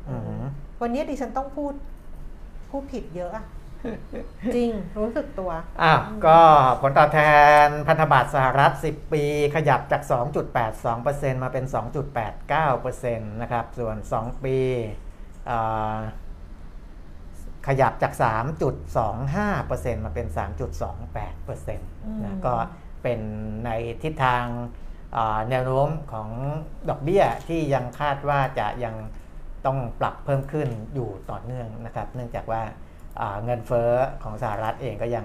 [0.08, 0.44] อืม
[0.82, 1.72] วันนี้ดิฉันต้องพูด
[2.70, 3.44] พูดผิดเยอะอะ
[4.54, 5.50] จริงรู้สึกตัว
[5.82, 6.40] อ้าวก็
[6.80, 7.18] ผลตอบแท
[7.64, 9.22] นพันธบัตรสหรัฐ 10 ปี
[9.56, 10.02] ขยับจาก
[10.72, 11.64] 2.82%มาเป็น
[12.32, 14.56] 2.89%นะครับ ส่วน 2 ปี
[15.50, 15.98] อ่า
[17.68, 18.12] ขยับจาก
[18.94, 22.54] 3.25%มาเป็น 3.28%นะอืมก็
[23.02, 23.20] เป็น
[23.64, 23.70] ใน
[24.02, 24.44] ทิศทาง
[25.16, 26.28] อ่าแนวโน้มของ
[26.88, 28.94] ดอกเบี้ยที่ยังคาดว่าจะยัง
[29.66, 32.74] ต้องปรับเพิ่มขึ้นอยู่ต่อเนื่องนะครับ เนื่องจากว่าอ่า
[33.44, 33.90] เงินเฟ้อ
[34.22, 35.24] ของสหรัฐเองก็ยัง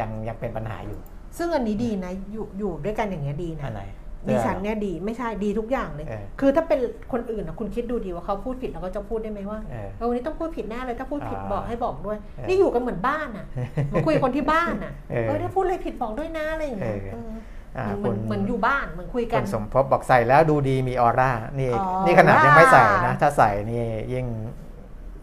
[0.00, 1.00] ยังยังเป็นปัญหาอยู่
[1.38, 3.84] ซึ่งอันนี้ดีนะอยู่อยู่ด้วยกันอย่างเงี้ยดีนะอันไหน
[4.28, 6.78] ดิฉันเนี่ยดีไม่ใช่ดีทุกอย่างเลยเออคือถ้าเป็น
[7.12, 13.46] คนอื่นนะคุณคิดดูดีว่าเขาพูดผิดเราก็จะพูดได้ไหมว่าเออเออวันนี้ต้องพูดผิดแน่เลยถ้าพูดผิดอ่าบอกให้บอกด้วยเออนี่อยู่กันเหมือนบ้านอะ
[13.88, 17.32] เหมาคุยกับคนที่บ้านอะเออเออถ้าพูดอะไรผิดบอกด้วยนะอะไรอย่างเงี้ยเออเออ
[17.76, 24.26] อ่าเหมือนคุณเหมือนอยู่บ้านเหมือนคุยกัคุนณสมภพบอกใส่แล้วดูดีมีออร่านี่ออนี่ขนาดยังไม่ใส่นะร่าถ้าใส่นี่ยิ่ง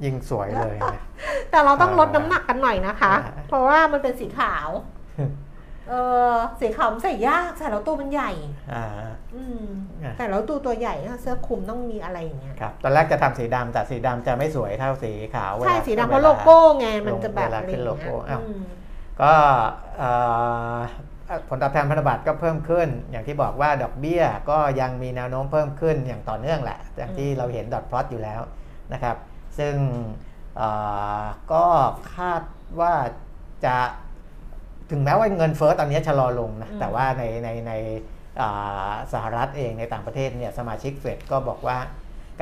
[0.03, 1.01] ยิ่งสวยเลยนะ
[1.51, 4.69] แต่เราต้องอ่าลดน้ำหนักกันหน่อยนะคะอ่าเพราะว่ามันเป็นสีขาว
[5.89, 5.93] เอ
[6.31, 8.31] อสีขาวมันใส่ยากใส่แล้วตัวมันใหญ่
[8.73, 8.85] อ่า
[9.35, 9.65] อืม
[10.03, 18.61] อะแต่แล้วตัวตัวใหญ่นะเสื้อคลุมต้องมีอะไรอย่างเงี้ย ครับ ตอนแรกจะทำสีดำแต่สีดำจะไม่สวยเท่าสีขาวเวลาใช่ สีดำเพราะวโลลโก้ไง มันจะแบบเวลาอะไรขึ้นอโลย่างโก้เงี้ยอ้าวอืม
[19.21, 19.33] ก็
[19.97, 20.11] เอ่
[20.75, 20.77] อ
[21.49, 28.41] ผลตอบแทนพันธบัตรก็เพิ่มขึ้น อย่างที่บอกว่าดอกเบี้ยก็ยังมีแนวโน้มเพิ่มขึ้นอย่างต่อเนื่องแหละ อย่างที่เราเห็นดอทพลอตอยู่แล้ว
[28.93, 29.15] นะครับ
[29.59, 29.75] ซึ่ง
[30.57, 30.69] เอ่
[31.21, 31.65] อก็
[32.15, 32.41] คาด
[32.79, 32.93] ว่า
[33.65, 33.77] จะ
[34.91, 37.73] ถึงแม้ว่าเงินเฟ้อตอนนี้ชะลอลงนะอืมแต่ว่าในในใน
[38.41, 41.77] อ่าสหรัฐเองในต่างประเทศเนี่ยสมาชิกเฟดก็บอกว่า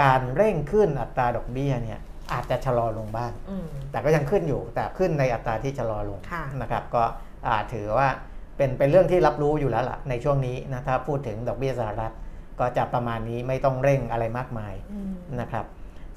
[0.01, 1.99] การเร่งขึ้นอัตราดอกเบี้ยเนี่ย
[2.33, 7.03] อาจจะชะลอลงบ้างอืมแต่ก็ยังขึ้นอยู่ แต่ขึ้นในอัตราที่ชะลอลงค่ะนะครับ ก็
[7.47, 8.09] อ่าถือว่า
[8.57, 12.13] เป็นเป็นเรื่องที่รับรู้อยู่แล้วล่ะในช่วงนี้นะถ้าพูดถึงดอกเบี้ยสหรัฐ
[12.59, 15.65] ก็จะประมาณนี้ไม่ต้องเร่งอะไรมากมายอืมนะครับ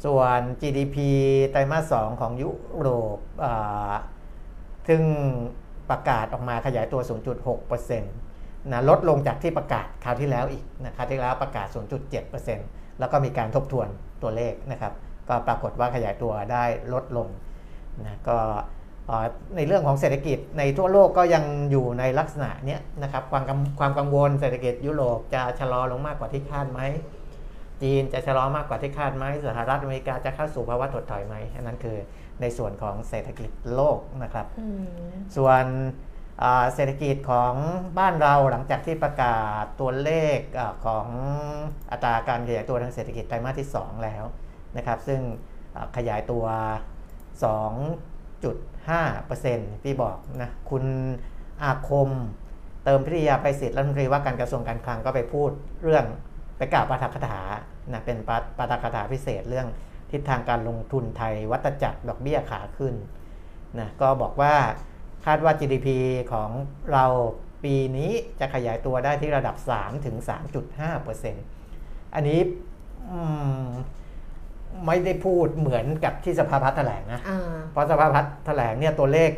[0.05, 0.97] ส่วน GDP
[1.51, 3.19] ไตรมาส 2 ของยุโรป
[4.89, 5.03] ซึ่ง
[5.91, 7.01] ประกาศออกมาขยายตัว
[7.51, 11.67] 0.6%นะลดลงจากที่ประกาศคราวที่แล้วอีกนะคราวที่แล้วประกาศ
[12.33, 13.89] 0.7%แล้วก็มีการทบทวน
[14.23, 14.93] ตัวเลขนะครับ
[15.29, 17.29] ก็ปรากฏว่าขยายตัวได้ลดลง
[18.05, 18.39] นะก็
[19.57, 23.45] ในเรื่องของเศรษฐกิจในทั่วโลกก็ยังอยู่ในลักษณะนี้นะครับความ
[23.81, 26.81] ความกังวลเศรษฐกิจยุโรปจะชะลอลงมากกว่าที่คาดไหม
[27.83, 31.97] จีนจะชะลอมากกว่าที่คาดไหมสหรัฐอเมริกาจะเข้าสู่ภาวะถดถอยไหมอันนั้นคือ
[32.41, 34.85] ในส่วนของเศรษฐกิจโลกนะครับอืม
[35.37, 35.65] ส่วน
[36.43, 37.55] อ่าเศรษฐกิจของ
[37.99, 41.07] บ้านเราหลังจากที่ประกาศตัวเลขอาของ
[41.91, 44.25] อัตราการขยายตัวทางเศรษฐกิจไตรมาสที่ 2 แล้ว
[44.77, 45.21] นะครับ ซึ่ง
[45.75, 46.45] อ่าขยายตัว
[48.99, 50.85] 2.5%ที่บอกนะคุณ
[51.63, 52.11] อาคม
[52.85, 55.51] เติมพิทยาไปสิทธิ์รัฐมนตรีว่าการกระทรวงการคลังก็ไปพูด
[55.83, 56.05] เรื่อง
[56.59, 57.41] ไปกล่าวปาฐกถา
[57.93, 59.69] นะเป็นปาปาฐกถาพิเศษเรื่อง
[60.11, 62.95] ทิศทางการลงทุนไทยวัตจักรดอกเบี้ยขาขึ้น
[63.79, 64.55] นะก็บอกว่า
[65.27, 65.89] คาดว่า GDP
[66.33, 66.51] ของ
[66.93, 67.05] เรา
[67.65, 70.17] ปีนี้จะขยายตัวได้ที่ระดับ 3 ถึง
[70.97, 72.41] 3.5%อันนี้
[73.11, 73.21] อื
[73.65, 73.67] ม
[74.87, 77.41] ไม่ได้พูดเหมือนกับที่สภาพัฒน์แถลงนะอ่า
[77.73, 79.31] เพราะสภาพัฒน์แถลงเนี่ยตัวเลข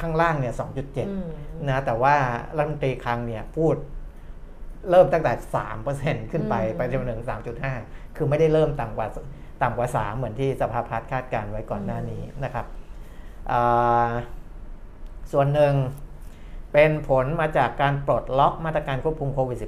[0.00, 1.28] ข้างล่างเนี่ย 2.7อืม
[1.68, 2.14] นะ แต่ว่า
[2.56, 3.74] รัฐมนตรีคลังเนี่ยพูด
[4.90, 7.74] เริ่มตั้งแต่สามเปอร์เซ็นขึ้นไปอืมไปจนถึงสามจุดห้า
[8.16, 9.08] คือไม่ได้เริ่มต่ำกว่า
[9.62, 12.66] ต่ำกว่าสามเหมือนที่สภาพัฒน์คาดการณ์ไว้ก่อนหน้านี้นะครับ
[13.50, 14.10] อ่า
[15.32, 15.74] ส่วนหนึ่ง
[16.72, 19.58] เป็นผลมาจากการปลดล็อกมาตรการควบคุมโควิด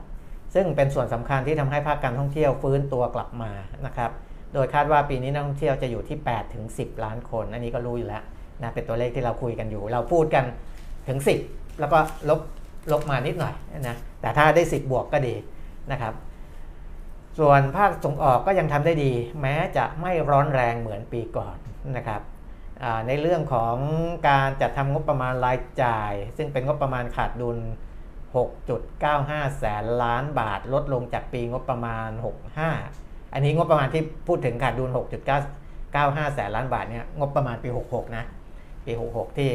[0.00, 3.52] -19 ซึ่งเป็นส่วนสำคัญที่ทำให้ภาคการท่องเที่ยวฟื้นตัวกลับมา
[3.86, 4.10] นะครับ
[4.54, 8.22] โดยคาดว่าปีนี้นักท่องเที่ยวจะอยู่ที่ 8 ถึง 10 ล้านคน อันนี้ก็รู้อยู่แล้ว
[8.62, 10.44] นะเป็นตัวเลขที่เราคุยกันอยู่ เราพูดกัน
[11.08, 12.40] ถึง 10 แล้วก็ลบ
[12.92, 13.54] ลบมานิดหน่อย
[13.88, 15.34] นะแต่ถ้าได้ 10 บวกก็ดี
[15.92, 16.14] นะครับ
[17.38, 21.56] ส่วนภาคส่งออกก็ยังทำได้ดี แม้จะไม่ร้อนแรงเหมือนปีก่อน
[21.96, 22.22] นะครับ
[23.06, 23.76] ในเรื่องของ
[24.28, 27.58] การจัดทำงบประมาณรายจ่าย ซึ่งเป็นงบประมาณขาดดุล
[28.38, 32.08] 6.95 แสนล้านบาท ลดลงจากปีงบประมาณ
[32.70, 34.90] 65 อันนี้งบประมาณที่พูดถึงขาดดุล
[35.62, 38.24] 6.95 แสนล้านบาทเนี่ยงบประมาณปี 66 นะ
[38.86, 39.50] ปี 66 ที่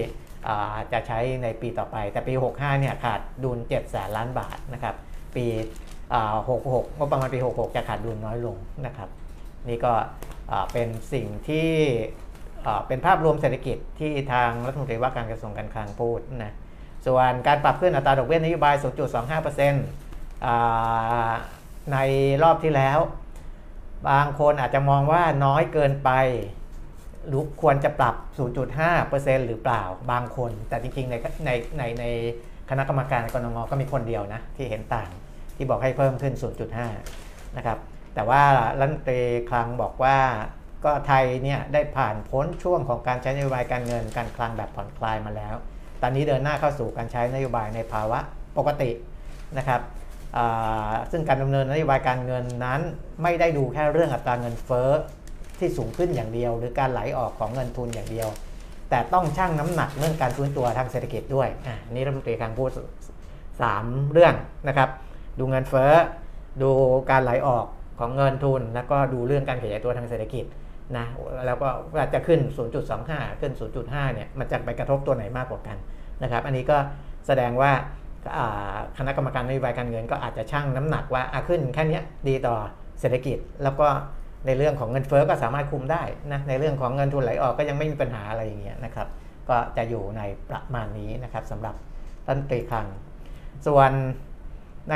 [0.91, 4.95] จะใช้ในปีต่อไป แต่ปี 65 เนี่ยขาดดุล7แสนล้านบาทนะครับ
[5.35, 5.45] ปี
[6.37, 9.09] 66งบประมาณปี 66 จะขาดดุลน้อยลงนะครับ
[9.69, 9.93] นี่ก็
[10.71, 11.69] เป็นสิ่งที่
[12.87, 16.53] เป็นภาพรวมเศรษฐกิจที่ทางรัฐมนตรีว่าการกระทรวงการคลังพูดนะ
[17.05, 21.31] ส่วนการปรับขึ้นอัตราดอกเบี้ยนโยบาย 0.25%อ่า
[21.93, 21.97] ใน
[22.43, 22.99] รอบที่แล้ว
[24.09, 26.11] บางคนอาจจะมองว่าน้อยเกินไป
[27.27, 28.15] หรือควรจะปรับ
[28.81, 32.05] 0.5%หรือเปล่าบางคน แต่จริงๆในในในใน
[32.69, 35.09] คณะกรรมการกรนงก็มีคนเดียวนะที่เห็นต่าง
[35.55, 36.33] ที่บอกให้เพิ่มขึ้น
[36.95, 37.77] 0.5 นะครับ
[38.15, 38.43] แต่ว่า
[38.79, 40.17] รัฐมนตรีคลังบอกว่า
[40.85, 45.55] ก็ไทยเนี่ยได้ผ่านพ้นช่วงของการใช้นโยบายการเงินการคลังแบบผ่อนคลายมาแล้ว
[46.01, 48.19] ตอนนี้เดินหน้าเข้าสู่การใช้นโยบายในภาวะ
[48.57, 48.91] ปกติ
[49.57, 49.81] นะครับ
[51.11, 52.81] ซึ่งการดำเนินนโยบายการเงินนั้น
[53.23, 54.89] ไม่ได้ดูแค่เรื่องอัตราเงินเฟ้อ
[55.59, 58.29] ที่สูงขึ้นอย่างเดียว หรือการไหลออกของเงินทุนอย่างเดียว
[58.89, 62.69] แต่ต้องชั่งน้ำหนักเรื่องการฟื้นตัวทางเศรษฐกิจด้วยอะนี่รัฐมนตรีคลังพูด
[63.41, 64.33] 3 เรื่อง
[64.67, 64.89] นะครับ
[65.39, 65.91] ดูเงินเฟ้อ
[66.61, 66.69] ดู
[67.11, 67.65] การไหลออก
[67.99, 70.45] ของเงินทุน แล้วก็ดูเรื่องการขยายตัวทางเศรษฐกิจ
[70.97, 71.05] นะ
[71.45, 72.39] แล้วก็ว่าจะขึ้น
[72.91, 75.77] 0.25 ขึ้น 0.5 เนี่ยมันจะไปกระทบตัวไหนมากกว่ากัน
[76.23, 76.77] นะครับ อันนี้ก็
[77.27, 77.71] แสดงว่า
[78.97, 82.55] คณะกรรมการนโยบายการเงินก็อาจจะชั่งน้ำหนักว่าอะขึ้นแค่นี้ดีต่อ
[82.99, 83.87] เศรษฐกิจ แล้วก็
[84.45, 89.07] ในเรื่องของเงินเฟ้อก็สามารถคุมได้นะในเรื่องของเงินทุนไหลออกก็ยังไม่มีปัญหาอะไรอย่างเงี้ยนะครับ
[89.49, 91.75] ก็จะอยู่ในประมาณนี้นะครับสำหรับ
[92.25, 92.87] รัฐมนตรีคลัง
[93.67, 93.91] ส่วน
[94.91, 94.95] ใน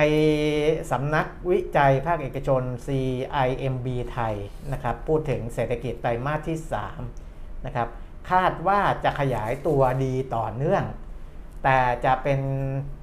[0.92, 4.36] สำนักวิจัยภาคเอกชน CIMB ไทย
[4.74, 6.58] นะครับพูดถึงเศรษฐกิจไตรมาสที่
[7.12, 7.88] 3นะครับ
[8.32, 10.84] คาดว่าจะขยายตัวดีต่อเนื่อง
[11.64, 12.40] แต่จะเป็น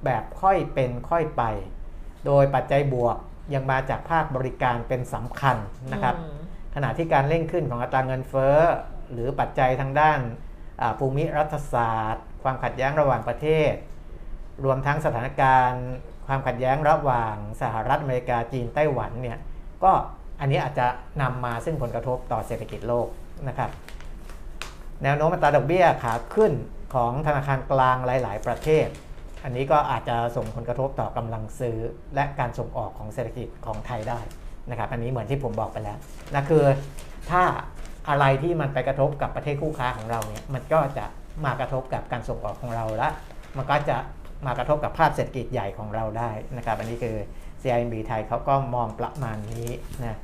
[0.05, 1.43] แบบค่อยเป็นค่อยไป
[2.25, 3.17] โดยปัจจัยบวก
[3.53, 5.57] ยังมาจากภาคบริการเป็นสำคัญ
[5.93, 6.39] นะครับอืม
[6.75, 8.57] ขณะที่การเร่งขึ้นของอัตราเงินเฟ้อ
[9.11, 10.19] หรือปัจจัยทางด้าน
[10.81, 13.73] อ่าภูมิรัฐศาสตร์ ความขัดแย้งระหว่างประเทศ
[14.63, 15.85] รวมทั้งสถานการณ์
[16.27, 19.37] ความขัดแย้งระหว่างสหรัฐอเมริกาจีนไต้หวันเนี่ย
[19.83, 19.91] ก็
[20.39, 20.87] อันนี้อาจจะ
[21.21, 23.07] นำมาซึ่งผลกระทบต่อเศรษฐกิจโลก
[23.47, 23.69] นะครับ
[25.03, 26.53] แนวโน้มอัตราดอกเบี้ยขาขึ้น
[26.93, 28.87] ของธนาคารกลางหลาย ๆ ประเทศ
[29.43, 31.77] อันนี้ก็อาจจะส่งผลกระทบต่อกำลังซื้อ
[32.15, 34.19] และการส่งออกของเศรษฐกิจของไทยได้
[34.69, 35.97] นะครับอันนี้เหมือนที่ผมบอกไปแล้ว
[36.33, 36.65] นะคือ
[37.29, 37.43] ถ้า
[38.09, 41.05] อะไรที่มันไปกระทบกับประเทศคู่ค้าของเราเนี่ยมันก็จะ
[41.45, 43.09] มากระทบกับการส่งออกของเราและ
[43.57, 43.97] มันก็จะ
[44.45, 47.15] มากระทบกับภาพเศรษฐกิจใหญ่ของเราได้นะครับอันนี้คือ
[47.61, 49.69] CIMB ไทยเขาก็มองประมาณนี้
[50.05, 50.17] นะ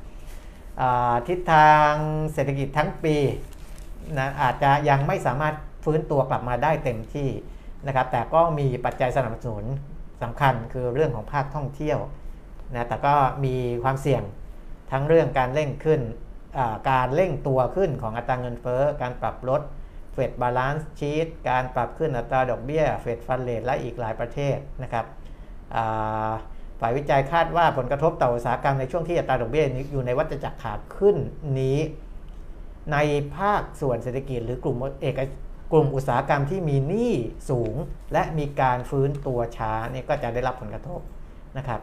[1.28, 1.92] ทิศทาง
[2.32, 3.16] เศรษฐกิจทั้งปี
[4.18, 7.28] นะอาจจะยังไม่สามารถฟื้นตัวกลับมาได้เต็มที่
[7.86, 9.64] นะครับแต่ก็มีปัจจัยสนับสนุน
[10.22, 11.98] สำคัญคือเรื่องของภาคท่องเที่ยว
[12.74, 14.22] นะแต่ก็มีความเสี่ยง
[14.92, 16.00] ทั้งเรื่องการเร่งขึ้น
[16.90, 19.60] การเร่งตัวขึ้นของอัตราเงินเฟ้อการปรับลด
[20.12, 25.06] Fed balance sheet การปรับขึ้นอัตราดอกเบี้ย Fed fund rate และอีกหลายประเทศนะครับ
[26.80, 31.16] ฝ่ายวิจัยคาดว่าผลกระทบต่ออุตสาหกรรมในช่วงที่อัตราดอกเบี้ยอยู่ในวัฏจักรขาขึ้น
[31.60, 31.78] นี้
[32.92, 32.96] ใน
[33.36, 35.20] ภาคส่วนเศรษฐกิจหรือกลุ่มเอก
[35.72, 37.12] กลุ่มอุตสาหกรรมที่มีหนี้
[37.50, 37.74] สูง
[38.12, 41.00] และมีการฟื้นตัวช้านี่ก็จะได้รับผลกระทบ
[41.58, 41.80] นะครับ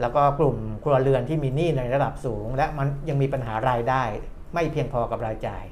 [0.00, 4.02] แล้วก็กลุ่มครัวเรือนที่มีหนี้ในระดับสูง และมันยังมีปัญหารายได้
[4.54, 5.64] ไม่เพียงพอกับรายจ่าย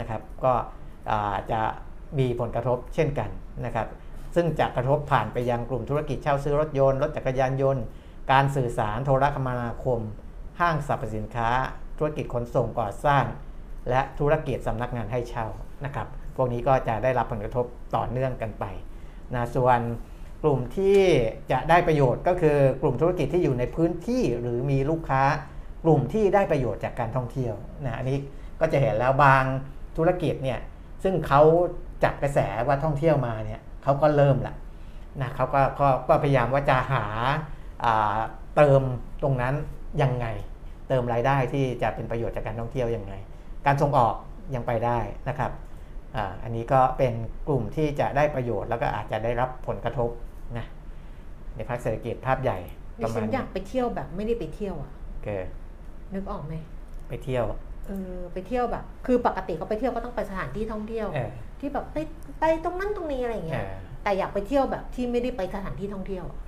[0.00, 0.52] นะครับ ก็
[1.52, 1.60] จะ
[2.18, 3.30] มีผลกระทบเช่นกัน
[3.64, 3.88] นะครับ
[4.34, 7.84] ซึ่งจะกระทบผ่านไปยังกลุ่มธุรกิจเช่าซื้อรถยนต์รถจักรยานยนต์
[8.32, 10.00] การสื่อสารโทรคมนาคม
[10.60, 11.50] ห้างสรรพสินค้า
[11.98, 13.24] ธุรกิจขนส่งก่อสร้าง
[13.90, 15.46] และธุรกิจสำนักงานให้เช่า
[15.84, 17.66] นะครับ พวกนี้ก็จะได้รับผลกระทบ
[17.96, 18.64] ต่อเนื่องกันไป
[19.34, 19.80] นะส่วน
[20.42, 20.98] กลุ่มที่
[21.52, 25.22] จะได้ประโยชน์ก็คือกลุ่มธุรกิจที่อยู่ในพื้นที่หรือมีลูกค้า
[25.84, 28.18] กลุ่มที่ได้ประโยชน์จากการท่องเที่ยวนะอันนี้
[28.60, 29.44] ก็จะเห็นแล้วบาง
[29.96, 30.60] ธุรกิจเนี่ย
[31.02, 31.42] ซึ่งเขา
[32.04, 34.54] จับกระแสว่าท่องเที่ยวมาเนี่ยเขาก็เริ่มละ
[35.20, 38.18] นะเขาก็ก็ก็พยายามว่าจะหาา
[38.56, 38.82] เติม
[39.22, 39.54] ตรงนั้น
[40.02, 40.26] ยังไง
[40.88, 43.14] เติมรายได้ที่จะเป็นประโยชน์จากการท่องเที่ยวยังไง
[43.66, 44.14] การส่งออก
[44.54, 45.50] ยังไปได้นะครับ
[46.16, 47.14] อาอันนี้ก็เป็น
[47.48, 50.10] กลุ่มที่จะได้ประโยชน์แล้วก็อาจจะได้รับผลกระทบ
[50.58, 50.66] นะ
[51.56, 52.58] ในภาคเศรษฐกิจภาพใหญ่
[52.98, 55.28] ดิประมาฉัณนอยากไปเที่ยวแบบไม่ได้ไปเที่ยวอะโอเค
[56.14, 56.54] นึกออกไหม
[57.08, 57.44] ไปเที่ยว
[57.86, 61.96] เออไปเที่ยวแบบ คือปกติเขาไปเที่ยวก็ต้องไปสถานที่ท่องเที่ยวเออที่แบบไป
[62.40, 63.68] ไปตรงนั้นตรงนี้อะไรอย่างเอเงี้ยอ
[64.02, 66.38] แต่อยากไปเที่ยวแบบที่ไม่ได้ไปสถานที่ท่องเที่ยวอะ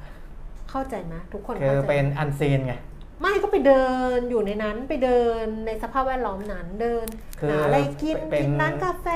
[0.71, 2.75] เข้าใจไหมทุกคนคือเข้าใจเป็นอันซีนไง
[3.21, 3.85] ไม่ก็ไปเดิ
[4.17, 7.07] นอยู่ในนั้นไปเดินในสภาพแวดล้อมนั้นเดิน
[7.41, 9.07] คือหาอะไรกินเป็นกินร้านกาแฟ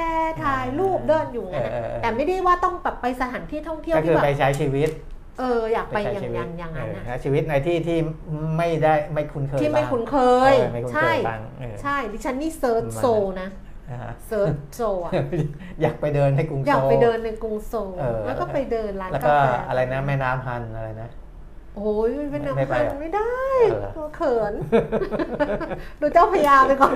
[0.45, 4.91] ถ่ายรูปเดินอยู่งั้นอะเออเออเออ แต่ไม่ได้ว่าต้องแบบไปสถานที่ท่องเที่ยวก็ที่คือแบบไปใช้ชีวิต
[5.39, 7.99] เอออยากไปใช้อย่างชีอวิตย่างอย่างนั้นเออนะใช้ชีวิตในที่ที่
[8.57, 10.17] ไม่ได้ไม่คุ้นเคยที่ไม่บ้างคุ้นเค
[10.53, 13.49] ยเออไม่คุ้นเคใช่ ยบ้างเออ ใช่ดิฉันนี่เซิร์ชประมาณโซลนะ
[13.91, 15.13] อ่าฮะ เซิร์ชโซลอะ
[15.81, 21.09] อยากไปเดินให้กรุงโซลอยากไปเดินในกรุงโซลเออ แล้วก็ไปเดินร้านแล้วกาก็แฟอะไรนะแม่น้ำฮันอะไรนะ
[21.77, 23.33] โอ้ยเป็นไม่น้ำไปพันเหรอไม่ได้
[23.73, 24.53] เออตัวเขิน
[26.01, 26.95] ดูเจ้าพญาไปก่อน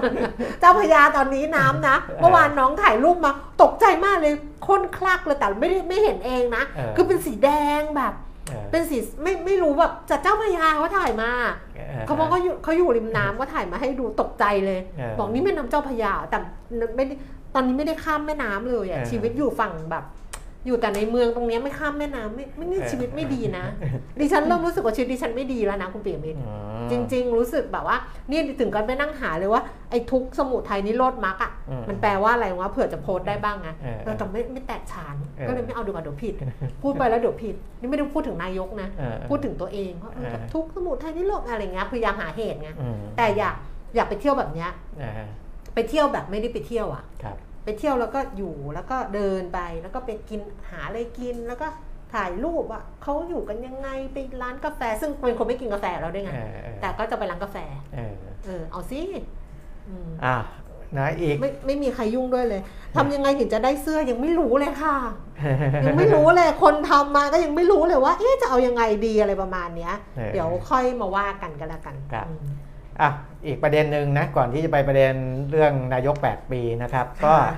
[0.61, 3.33] เจ้าพญาตอนนี้น้ำนะ เมื่อวานน้องถ่ายรูปมา
[3.63, 4.35] ตกใจมากเลย
[4.67, 8.15] ข้นคลักเลยแต่ไม่ได้ไม่เห็นเองนะเออคือเป็นสีแดงแบบ
[8.49, 11.31] เออเป็นสีไม่ไม่รู้แบบจากเจ้าพญาเขาถ่ายมา
[11.79, 16.39] ออเขาบอกเขาอยู่เขาอยู่ริมน้ำก็ถ่ายมาให้ดูตกใจเลยเออบอกนี่แม่น้ำเจ้าพระยาแต่
[16.97, 17.15] ไม่ได้
[17.55, 20.05] ตอนนี้ไม่ได้ข้ามแม่น้ำเลยอะเออชีวิตอยู่ฝั่งแบบ
[20.67, 23.65] อยู่แต่ในเมืองตรงเนี้ยไม่ข้ามแม่น้ำไม่ไม่นี่เออชีวิตไม่ดีนะ
[24.21, 26.53] ดิฉันเริ่มรู้สึกว่าชีวิตดิฉันไม่ดีแล้วนะคุณเปียมิตรอื
[26.87, 27.97] มจริง ๆ รู้สึกแบบว่า
[28.31, 36.35] นี่ถึงกันไปนั่งหาเลยว่าไอ้ทุกข์สมุทัยนิโรธมรรคอะอืมมันแปลว่าอะไรวะเผื่อจะโพสต์ได้บ้างไงเออเออแต่ไม่ไม่แตกฉานเออก็เลยไม่เอาดีกว่าเดี๋ยวผิด
[36.83, 43.55] พูดไปแล้วเดี๋ยวผิด นี่ไม่ได้พูดถึงนายกนะเออพูดถึงตัวเองว่าเออแบบทุกข์สมุทัยนิโรธอะไรเงี้ยพยายามหาเหตุไงอืมแต่อยาก
[43.97, 44.71] อยากไปเที่ยวแบบเนี้ย
[45.03, 45.13] อ่า
[45.75, 51.67] ไปเที่ยวแบบไม่ได้ไปเที่ยวอะครับ ไปเที่ยวแล้วก็อยู่แล้วก็เดินไปแล้วก็ไปกินหาอะไรกินแล้วก็
[52.15, 57.57] ถ่ายรูปอะเขาอยู่กันยังไงไปร้านกาแฟ ซึ่งเป็นคนไม่กินกาแฟแล้วด้วยไงเออเออแต่ก็จะไปร้านกาแฟ
[57.95, 59.01] เออเออเอาสิ
[59.89, 60.37] อืมอะ
[60.99, 62.61] นะอีกไม่ไม่มีใครยุ่งด้วยเลย
[62.97, 64.97] ทำยังไงถึงจะได้เสื้อยังไม่รู้เลยค่ะ
[65.87, 72.27] ยังไม่รู้เลยคนทำมาก็ยังไม่รู้เลยว่า เอ๊ะจะเอายังไงดีอะไรประมาณเนี้ยเออเดี๋ยวค่อยมาว่ากันกันละกันครับ
[72.95, 73.11] อืมอะ
[73.47, 75.15] อีกประเด็นหนึ่งนะก่อนที่จะไปประเด็น
[75.51, 77.57] เรื่องนายก 8 ปีนะครับก็ค่ะ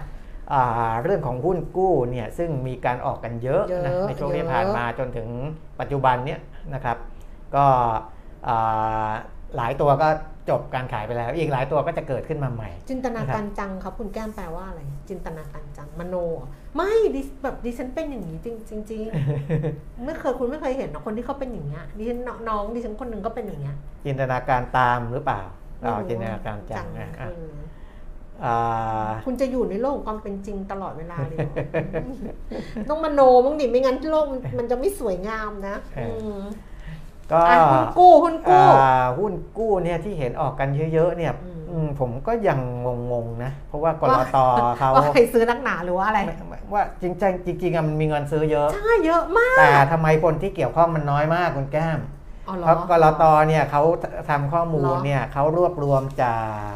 [0.52, 5.28] อ่าเรื่องของหุ้นกู้เนี่ยซึ่งมีการออกกันเยอะเยอะนะในช่วงที่เยอะผ่านมาจนถึง
[5.80, 6.40] ปัจจุบันเนี่ย
[6.74, 6.96] นะครับ
[7.56, 7.66] ก็
[8.48, 9.10] อ่า
[9.56, 10.08] หลายตัวก็
[10.50, 25.40] จบการขายไปแล้ว อีกหลายตัวก็จะเกิดขึ้นมาใหม่ จินตนาการจังครับคุณแก้มแปลว่าอะไร จินตนาการจังมโนเหรอไม่ดิแบบดิฉันเป็นอย่างนี้จริงจริงๆไม่เคยคุณไม่เคยเห็นนะคนที่เขาเป็นอย่างเงี้ยดิฉันน้องดิฉันคนหนึ่งก็เป็นอย่างเงี้ยจินตนาการตามหรือเปล่า
[25.80, 27.56] ไม่อ๋อรู้จินตนาการจังนะเออะอ
[28.44, 31.56] อ่าคุณจะอยู่ในโลกของความเป็นจริงตลอดเวลาเลยเหรอ
[32.90, 35.76] ต้องมโนบ้างดิไม่งั้นโลกมันมันจะไม่สวยงามนะ
[36.38, 36.40] ม
[37.32, 42.58] ก็อะหุ้นกู้หุ้นกู้อ่าหุ้นกู้เนี่ยที่เห็นออกกันเยอะๆเนี่ยอืมอืมผมก็ยัง
[43.12, 44.38] งงๆนะ เพราะว่ากรว่าต
[44.78, 52.00] เขาว่าใครซื้อนักหนาหรือว่าอะไรไม่ไม่ว่าจริงๆจริงๆอะมันมีเงินซื้อเยอะใช่เยอะมาก แต่ทำไมคนที่เกี่ยวข้องมันน้อยมากคุณแก้ม
[52.48, 53.82] อ๋อเหรเพอราะกรตเนี่ยเขา
[54.30, 56.38] ทำข้อมูลเหรอเนี่ยเขารวบรวมจา
[56.72, 56.74] ก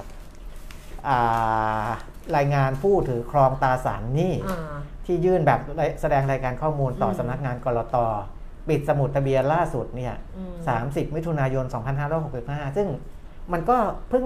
[1.08, 1.86] อ่า
[2.36, 4.72] รายงานผู้ถือครองตราสารหนี้อ่า
[5.06, 5.60] ที่ยื่นแบบ
[6.00, 7.96] แสดงรายการข้อมูลต่ออมสำนักงานกรต
[8.68, 10.54] ปิดสมุดทะเบียนล่าสุดเนี่ยอืม
[10.86, 11.64] 30มิถุนายน
[12.20, 12.88] 2565 ซึ่ง
[13.52, 13.76] มันก็
[14.10, 14.24] เพิ่ง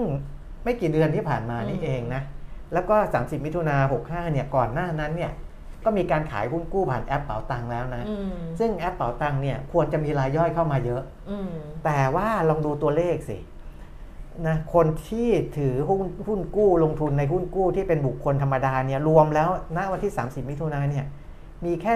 [0.63, 2.21] ไม่กี่เดือนที่ผ่านมานี่อืมเองนะ
[2.73, 5.31] แล้วก็ 30 มิถุนา65 เนี่ย ก่อนหน้านั้นเนี่ย
[5.85, 11.49] ก็มีการขายหุ้นกู้ผ่านแอปเป๋าตังค์แล้วนะอืมซึ่งแอปเป๋าตังค์เนี่ยควรจะมีรายย่อยเข้ามาเยอะอืม
[11.85, 13.37] แต่ว่าลองดูตัวเลขสิ
[14.47, 21.05] นะคนที่ถือหุ้นหุ้นกู้ลงทุนในหุ้นกู้ที่เป็นบุคคลธรรมดาเนี่ยรวมแล้วณวันที่ 30 มิถุนายนเนี่ย
[21.65, 21.93] มีแค่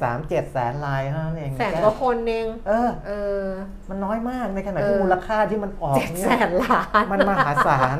[0.00, 3.44] 1.37 แสนรายเท่านั้นเองแสนกว่าคนเองเออเออ
[3.88, 7.98] มันน้อยมากในขณะที่เออมูลค่าที่มันออกเจ็ดเนี่แสยนล้านมันมหาศาล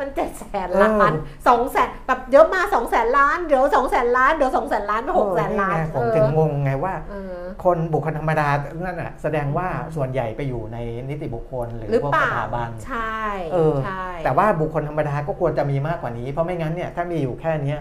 [0.00, 1.12] มันเจ็ดแสนล้าน
[1.48, 8.48] สองแสนแบบเยอะมาสองแสนล้านเดี๋ยวสองแสนล้านเดี๋ยวสองแสนล้านไปหกแสนล้านเออไงผมถึงงงไงว่าเออคนบุคคลธรรมดา
[8.84, 13.18] นั่นน่ะแสดงว่าส่วนใหญ่ไปอยู่ในนิติบุคคลหรือหรือพวกเปสล่าถาบันใช่
[13.52, 17.80] เออใช่แต่ว่าบุคคลธรรมดาก็ควรจะมีมากกว่านี้ เพราะไม่งั้นเนี่ยถ้ามีอยู่แค่เนี้ย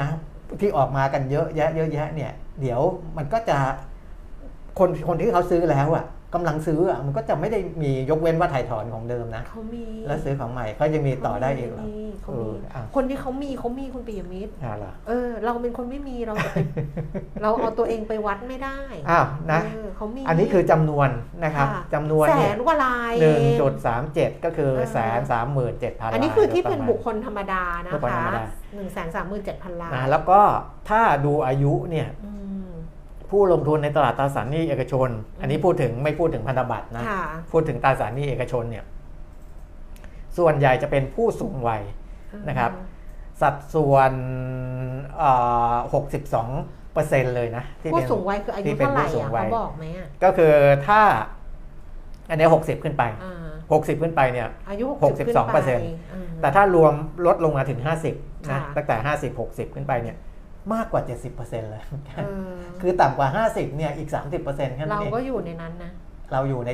[0.00, 0.10] นะ
[0.60, 2.80] ที่ออกมากันเยอะแยะเยอะแยะเนี่ย เดี๋ยว
[3.16, 3.58] มันก็จะ
[4.78, 16.66] คนคนที่เขาซื้อแล้วอะกำลังซื้ออะมันก็จะไม่ได้มียกเว้นว่าถ่ายถอนของเดิมนะเขามีแล้วซื้อของใหม่ก็ยังมีต่อได้อีกเหรอมีเขาเอมีออะคนที่เขามีเขามีคุณปิยมิตรอ่าเหรอเออ เราเป็นคนไม่มีเราจะเป็น
[17.42, 18.78] เราเอาตัวเองไปวัดไม่ได้
[19.10, 21.08] อ้าวนะเออเขามีอันนี้คือจำนวน
[21.44, 30.40] นะครับค่ะจำนวนแสเนี่ยนกว่าลายหนึ่งเอจุดสามเจ็ดก็คือเออแสนสามหมื่นเจ็ดพันอันนี้คือที่เป็นลายบุคคลธรรมดานะบุคคลธรคะ รมดาหนึ่งแสนสามหมื่นเจ็ดพันล้านนะแล้วก็
[30.90, 32.32] ถ้าดูอายุเนี่ยอื
[32.66, 32.70] ม
[33.30, 35.08] ผู้ลงทุนในตลาดตราสารหนี้เอกชน
[35.40, 38.84] อันนี้พูดถึงไม่พูดถึงพันธบัตรนะค่ะพูดถึงตราสารหนี้เอกชนเนี่ย
[40.38, 41.82] ส่วนใหญ่จะเป็นผู้สูงวัย
[42.48, 42.70] นะครับ
[43.42, 44.12] สัดส่วน
[45.94, 46.48] หกสิบสอง
[46.92, 50.52] เปอร์เซ็นต์เลยนะที่ผู้เป็นสูงวัยคืออาที่ยุเป็นเท่าไหร่ผู้สูงอะวัยเขาบอกไหมอะก็คือ
[50.86, 51.00] ถ้า
[52.30, 53.02] อันนี้หกสิบขึ้นไป
[53.72, 55.86] อ่าหกสิบขึ้นไปเนี่ยอายุหกสิบสองเปอร์เซ็นต์
[56.40, 56.94] แต่ถ้ารวม
[57.26, 60.16] ลดลงมาถึง 50นะค่ะตั้งแต่ 50 60 ขึ้นไปเนี่ย
[60.74, 61.02] มากกว่า
[61.36, 61.82] 70%เลย
[62.16, 64.08] เออคือต่ำกว่า 50เนี่ยอีก
[64.42, 65.90] 30%แค่นั้เรานเองก็อยู่ในนั้นนะ
[66.32, 66.70] เราอยู่ใน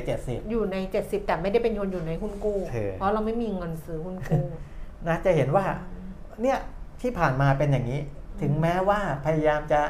[0.51, 4.43] อยู่ใน 70 แต่ไม่ได้เป็นคนอยู่ในหุ้นกู้เออเพราะเราไม่มีเงินซื้อหุ้นกู้
[4.75, 5.65] 70นะจะเห็นว่า
[6.41, 6.57] เนี่ย
[7.01, 7.99] ที่ผ่านมาเป็นอย่างนี้
[8.41, 9.81] ถึงแม้ว่าพยายามจะ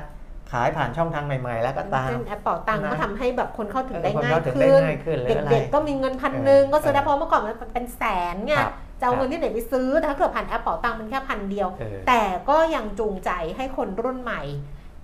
[0.52, 14.42] ขายผ่านช่องทางใหม่ๆ แล้วก็ตามเช่นแอปเป่าตังค์นะก็ทำให้แบบคนเข้าถึงได้เออคนง่ายเข้าถึงได้ขึ้นง่ายขึ้นหรืออะไรเด็กๆก็มีเงินพันหนึ่งเออก็ซื้อได้เออเพราะเมื่อก่อนมันเป็นแสนไงครับจะเอาเงินที่ไหนไปซื้อแต่ถ้าเกิดผ่านแอปเป่าตังค์มันแค่พันเดียวเออแต่ก็ยังจูงใจให้คนรุ่นใหม่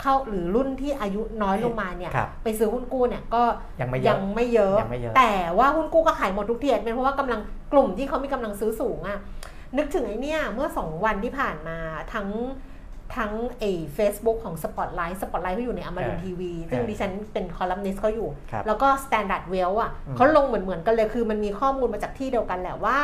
[0.01, 3.43] เข้าหรือรุ่นที่อายุน้อยลงมาเนี่ยครับไปซื้อหุ้นกู้เนี่ยก็
[3.79, 7.39] ยังไม่เยอะยังไม่เยอะยังไม่เยอะ แต่ว่าหุ้นกู้ก็ขายหมดทุกเทียเป็นเพราะว่ากำลัง
[7.73, 9.19] กลุ่มที่เขามีกำลังซื้อสูงอะ
[9.77, 11.77] นึกถึงไอ้เนี่ยเมื่อสองวันที่ผ่านมา
[12.13, 12.27] ทั้ง
[13.15, 22.97] ทั้งไอ้เฟซบุ๊กของ Spotlight Spotlight เขาอยู่ในอมรินเออทีวีซึ่งเออดิฉันเป็นคอลัมนิสต์เขาอยู่ครับแล้วก็ Standard Wealth อะอืมเขาลงเหมือนเหมือนๆกันเลยคือมันมีข้อมูลมาจากที่เดียวกันแหละว่า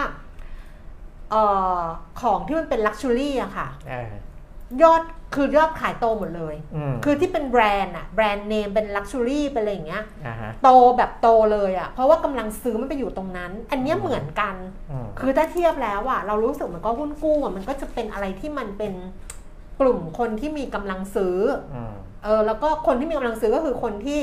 [1.32, 1.44] เอ่
[1.80, 1.82] อ
[2.22, 4.12] ของที่มันเป็น luxury อะค่ะเออ
[4.84, 5.02] ยอด
[5.36, 14.56] คือยอดขายโตหมดเลยอืมคือที่เป็นแบรนด์อะ brand name เป็น luxury เป็นอะไรอย่างเงี้ยอ่าฮะโตแบบโตเลยอะเพราะว่ากำลังซื้อมันไปอยู่ตรงนั้น อันเนี้ยเหมือนกัน
[14.92, 18.94] อืมคือถ้าเทียบแล้วอะเรารู้สึกเหมือนก็หุ้นกู้อะมันก็จะเป็นอะไรที่มันเป็น
[19.82, 21.38] กลุ่มคนที่มีกำลังซื้อ
[21.76, 24.22] อืมเออแล้วก็คนที่มีกำลังซื้อก็คือคนที่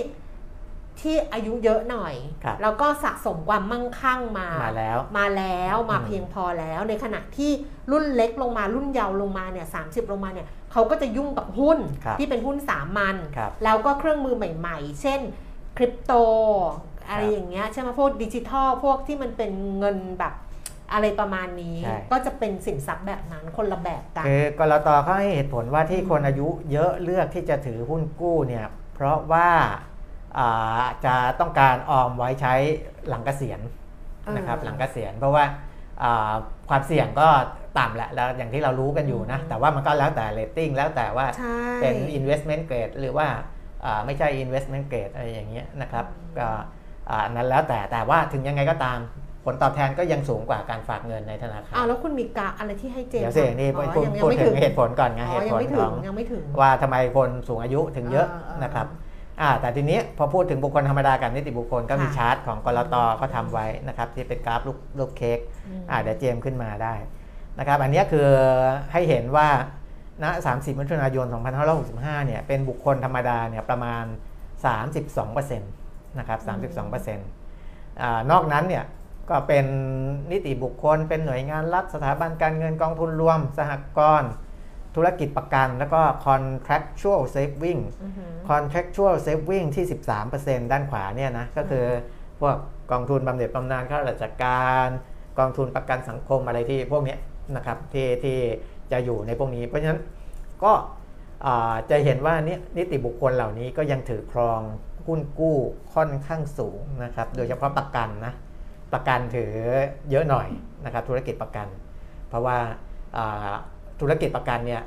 [1.00, 7.50] ที่อายุเยอะหน่อยครับแล้วก็สะสมความมั่งคั่งมา มาแล้ว มาแล้วมาอืมเพียงพอแล้ว ในขณะที่
[7.90, 15.20] รุ่นเล็กลงมารุ่นเยาว์ลงมาเนี่ยสาลงมาเนี่ยเขาก็จะยุ่งกับหุ้นครับที่เป็นหุ้นสามัญครับแล้วก็เครื่องมือใหม่ ๆ เช่น
[15.76, 16.12] คริปโต
[17.08, 20.34] อะไรครับอย่างเงี้ยใช่ไหมพวกดิจิทัลพวกที่มันเป็นเงินแบบ
[20.92, 29.48] อะไรประมาณนี้ ใช่ ก็จะเป็นสินทรัพย์แบบนั้นคนละแบบกัน คือกรตเขาให้เหตุผลว่าที่คนอายุเยอะเลือกที่จะถือหุ้นกู้เนี่ยเพราะว่า
[30.38, 32.54] อ่าจะต้องการออมไว้ใช้
[33.08, 33.60] หลังเกษียณ
[34.36, 35.44] นะครับเออหลังเกษียณเพราะว่า
[36.02, 36.32] อ่า
[36.68, 37.28] ความเสี่ยงก็
[37.78, 43.26] ต่ำแหละแล้วอย่างที่เรารู้กันอยู่นะอืมแต่ว่ามันก็แล้วแต่เรตติ้งแล้วแต่ว่า ใช่ เป็น investment grade หรือว่า
[43.84, 46.06] อ่าไม่ใช่ investment grade อะไรอย่างเงี้ยนะครับ
[46.38, 46.48] ก็
[47.10, 48.98] อ่านั้นแล้วแต่แต่ว่าถึงยังไงก็ตาม
[49.44, 58.86] ผลตอบแทนก็ยังสูงกว่าการฝากเงินในธนาคารอ้าวแล้วคุณมีกะอะไรที่ให้เจมส์เดี๋ยวเสียงนี่อ๋อพูดยังยังพูดไม่ถึงเหตุผลก่อนไงอ๋เหอตุยัผงลไม่ถึขงองยังไม่ถึงว่าทำไมคนสูงอายุถึงเยอะเออเออนะครับ
[59.40, 65.38] อ่าแต่ทีนี้พอพูดถึงบุคคลธรรมดากับนิติบุคคลก็มีค่ะชาร์ตของกรตก็ทำไว้นะครับที่เป็นกราฟลูกลูกเค้ก
[65.80, 66.94] มอ่าเดี๋ยวเจมส์ขึ้นมาได้
[67.58, 68.26] นะครับอันเนี้ยคือ
[68.92, 69.48] ให้เห็นว่า
[70.22, 71.26] ณ30มิถุนายน
[71.76, 74.04] 2565 เนี่ยเป็นบุคคลธรรมดาเนี่ยประมาณ
[74.76, 76.38] 32%นะครับ
[77.00, 78.84] 32%อ่านอกนั้นเนี่ย
[79.28, 79.66] ก็เป็น
[80.30, 84.30] นิติบุคคล เป็นหน่วยงานรัฐสถาบันการเงินกองทุนรวม สหกรณ์
[84.96, 89.84] ธุรกิจประกัน แล้วก็ contractual saving อือหือ contractual saving ที่
[90.28, 91.84] 13%ด้านขวาเนี่ยนะ ก็คือ
[92.40, 92.56] พวก
[92.92, 94.88] กองทุนบำเหน็จบำนาญข้าราชการ
[95.38, 97.18] กองทุนประกันสังคมอะไรที่พวกเนี้ย
[97.56, 98.38] นะครับที่ที่
[98.92, 100.00] จะอยู่ในพวกนี้ เพราะฉะนั้น
[100.64, 100.72] ก็
[101.46, 104.60] อ่าจะเห็นว่านินิติบุคคลเหล่านี้ก็ยังถือครอง
[105.06, 105.56] หุ้นกู้
[105.94, 108.32] ค่อนข้างสูงนะครับ โดยเฉพาะประกันนะ
[108.92, 109.52] ประกันถือ
[110.10, 110.48] เยอะหน่อย
[110.84, 111.68] นะครับธุรกิจประกัน
[112.28, 112.56] เพราะว่า
[114.00, 114.82] ธุรกิจประกันเนี่ย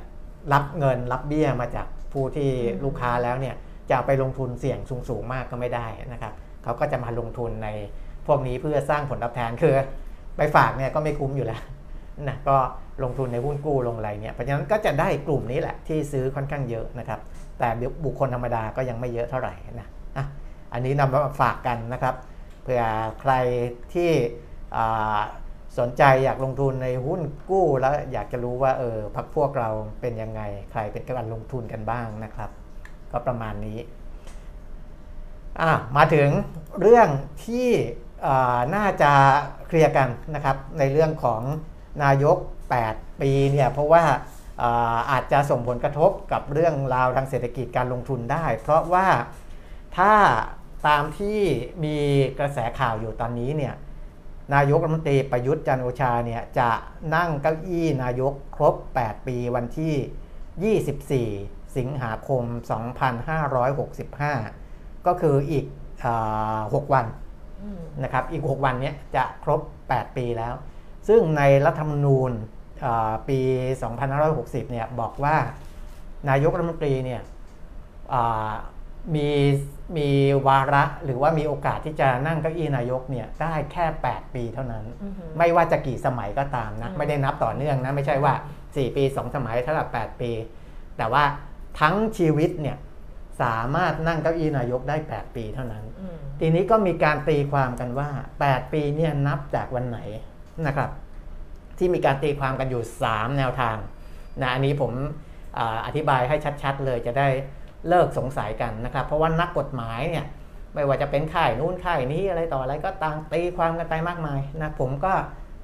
[0.52, 2.50] รับเงินรับเบี้ยมาจากผู้ที่
[2.84, 3.54] ลูกค้าแล้วเนี่ย
[3.90, 4.78] จะไปลงทุนเสี่ยง
[5.08, 6.32] สูงๆมากก็ไม่ได้นะครับ
[6.62, 7.68] เขาก็จะมาลงทุนใน
[8.26, 9.74] พวกนี้เพื่อสร้างผลตอบแทนคือ
[10.36, 11.62] ไปฝากเนี่ยก็ไม่คุ้มอยู่แล้ว
[12.28, 12.56] นะก็
[13.02, 17.20] ลงทุนในหุ้นกู้ลงอะไรเนี่ยเพราะฉะนั้นก็จะได้กลุ่มนี้แหละที่ซื้อค่อนข้างเยอะนะครับ
[17.58, 17.68] แต่
[18.04, 20.26] บุคคลธรรมดาก็ยังไม่เยอะเท่าไหร่นะอะ
[20.72, 22.14] อันนี้นำมาฝากกันนะครับ
[22.62, 22.84] เผื่อ
[23.20, 23.32] ใคร
[23.94, 24.10] ที่
[25.78, 32.50] สนใจอยากลงทุนในหุ้นกู้แล้วอยากจะรู้ว่าเออพักพวกเราเป็นยังไง ใครเป็นการลงทุนกันบ้างนะครับ
[33.12, 33.78] ก็ประมาณนี้
[35.96, 36.28] มาถึง
[36.80, 37.08] เรื่อง
[37.44, 37.68] ที่
[38.74, 39.12] น่าจะ
[39.66, 41.42] เคลียร์กันนะครับ ในเรื่องของ
[42.02, 42.36] นายก
[42.80, 44.04] 8 ปีเนี่ยเพราะว่า
[45.10, 49.06] อาจจะส่งผลกระทบกับเรื่องราวทางเศรษฐกิจการลงทุนได้ เพราะว่า
[49.96, 50.12] ถ้า
[50.86, 51.38] ตามที่
[51.84, 51.96] มี
[52.38, 53.74] กระแสข่าวอยู่ตอนนี้เนี่ย
[54.54, 56.70] นายกรัฐมนตรีประยุทธ์จันทร์โอชาเนี่ยจะ
[57.14, 62.42] นั่งเก้าอี้นายกครบ 8 ปีวันที่ 24 สิงหาคม
[63.70, 65.64] 2565 ก็คืออีก
[66.04, 67.06] อา6วัน
[67.62, 69.60] อืมนะครับอีก 6 วันเนี้ยจะครบ
[69.90, 70.54] 8 ปีแล้ว
[71.08, 72.30] ซึ่งในรัฐธรรมนูญ
[72.84, 73.38] อ่าปี
[74.06, 75.36] 2560 เนี่ยบอกว่า
[76.28, 77.22] นายกรัฐมนตรีเนี่ย
[78.14, 78.52] อ่า
[79.14, 79.28] มี
[79.96, 80.10] มี
[80.46, 88.34] วาระหรือว่ามีโอกาสที่จะนั่งเก้าอี้นายกเนี่ยได้แค่ 8 ปีเท่านั้นอือหือไม่ว่าจะกี่สมัยก็ตามนะอืมไม่ได้นับต่อเนื่องนะ ไม่ใช่ว่า
[88.64, 90.30] 4 ปี 2 สมัยเท่ากับ8ปี
[90.98, 91.24] แต่ว่า
[91.80, 92.76] ทั้งชีวิตเนี่ย
[93.42, 98.08] สามารถนั่งเก้าอี้นายกได้ 8 ปีเท่านั้นอืมทีนี้ก็มีการตีความกันว่า
[98.42, 99.98] 8 ปีเนี่ยนับจากวันไหน
[100.66, 100.90] นะครับ
[101.78, 103.76] ที่มีการตีความกันอยู่ 3 แนวทาง
[104.40, 104.92] นะอันนี้ผม
[105.58, 107.28] อาอธิบายให้ชัด ๆ เลยจะได้
[107.88, 110.26] เลิกสงสัยกันนะครับ เพราะว่านักกฎหมายเนี่ย
[110.74, 115.12] ไม่ว่าจะเป็นข่ายนู้นข่ายนี้อะไรต่ออะไรก็ต่างตีความกันไปมากมายนะผมก็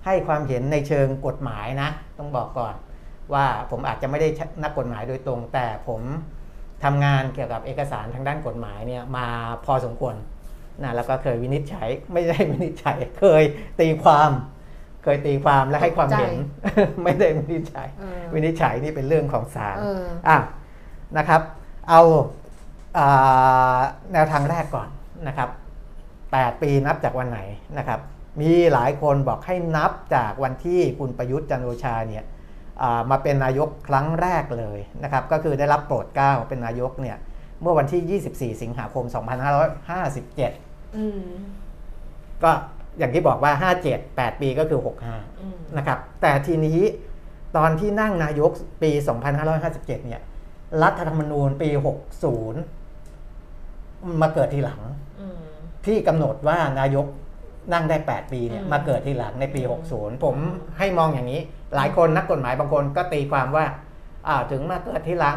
[0.07, 2.75] ให้ความเห็นในเชิงกฎหมายนะ ต้องบอกก่อน
[3.35, 4.29] ว่าผมอาจจะไม่ได้
[4.63, 6.01] นักกฎหมายโดยตรง แต่ผม
[6.85, 9.27] ทำงานเกี่ยวกับเอกสารทางด้านกฎหมายเนี่ยมา
[9.65, 10.15] พอสมควร
[10.83, 13.43] นะแล้วก็เคยวินิจฉัยไม่ได้วินิจฉัยเคย
[13.81, 14.31] ตีความ
[15.05, 16.35] เคยตีความและให้ความเห็น
[17.03, 20.39] ไม่ได้วินิจฉัยเออวินิจฉัยนี่เป็นเรื่องของศาลเอออะ
[21.19, 21.43] นะครับ
[21.89, 22.03] เอา
[22.99, 23.81] อา
[24.13, 24.89] แนวทางแรกก่อน
[25.29, 25.49] นะครับ
[26.05, 27.41] 8 ปีนับจากวันไหน
[27.79, 28.01] นะครับ
[28.41, 32.25] มีหลายคนบอกให้นับจากวันที่คุณประยุทธ์จันทร์โอชาเนี่ย
[32.83, 37.17] อ่ามาเป็นนายกครั้งแรกเลยนะครับ ก็คือได้รับโปรดเกล้าเป็นนายกเนี่ย
[37.63, 39.05] เมื่อวันที่ 24 สิงหาคม
[39.81, 41.29] 2557อืม
[42.43, 42.51] ก็
[42.99, 44.81] อย่างที่บอกว่า 57 8 ปีก็คือ
[45.11, 46.81] 65อืมนะครับ แต่ทีนี้
[47.57, 48.51] ตอนที่นั่งนายก
[48.83, 48.91] ปี
[49.49, 50.21] 2557 เนี่ย
[50.83, 51.69] รัฐธรรมนูญปี
[52.95, 54.81] 60 มาเกิดทีหลัง
[55.21, 55.41] อืม
[55.87, 57.07] ที่กำหนดว่านายก
[57.73, 59.61] นั่งได้ 8 ปีเนี่ยอืมมาเกิดทีหลังในปี
[59.93, 60.37] 60 ผม
[60.79, 61.41] ให้มองอย่างนี้
[61.75, 63.65] หลายคนนักกฎหมายบางคนก็ตีความว่า
[64.29, 65.37] อ่าถึงมาเกิดทีหลัง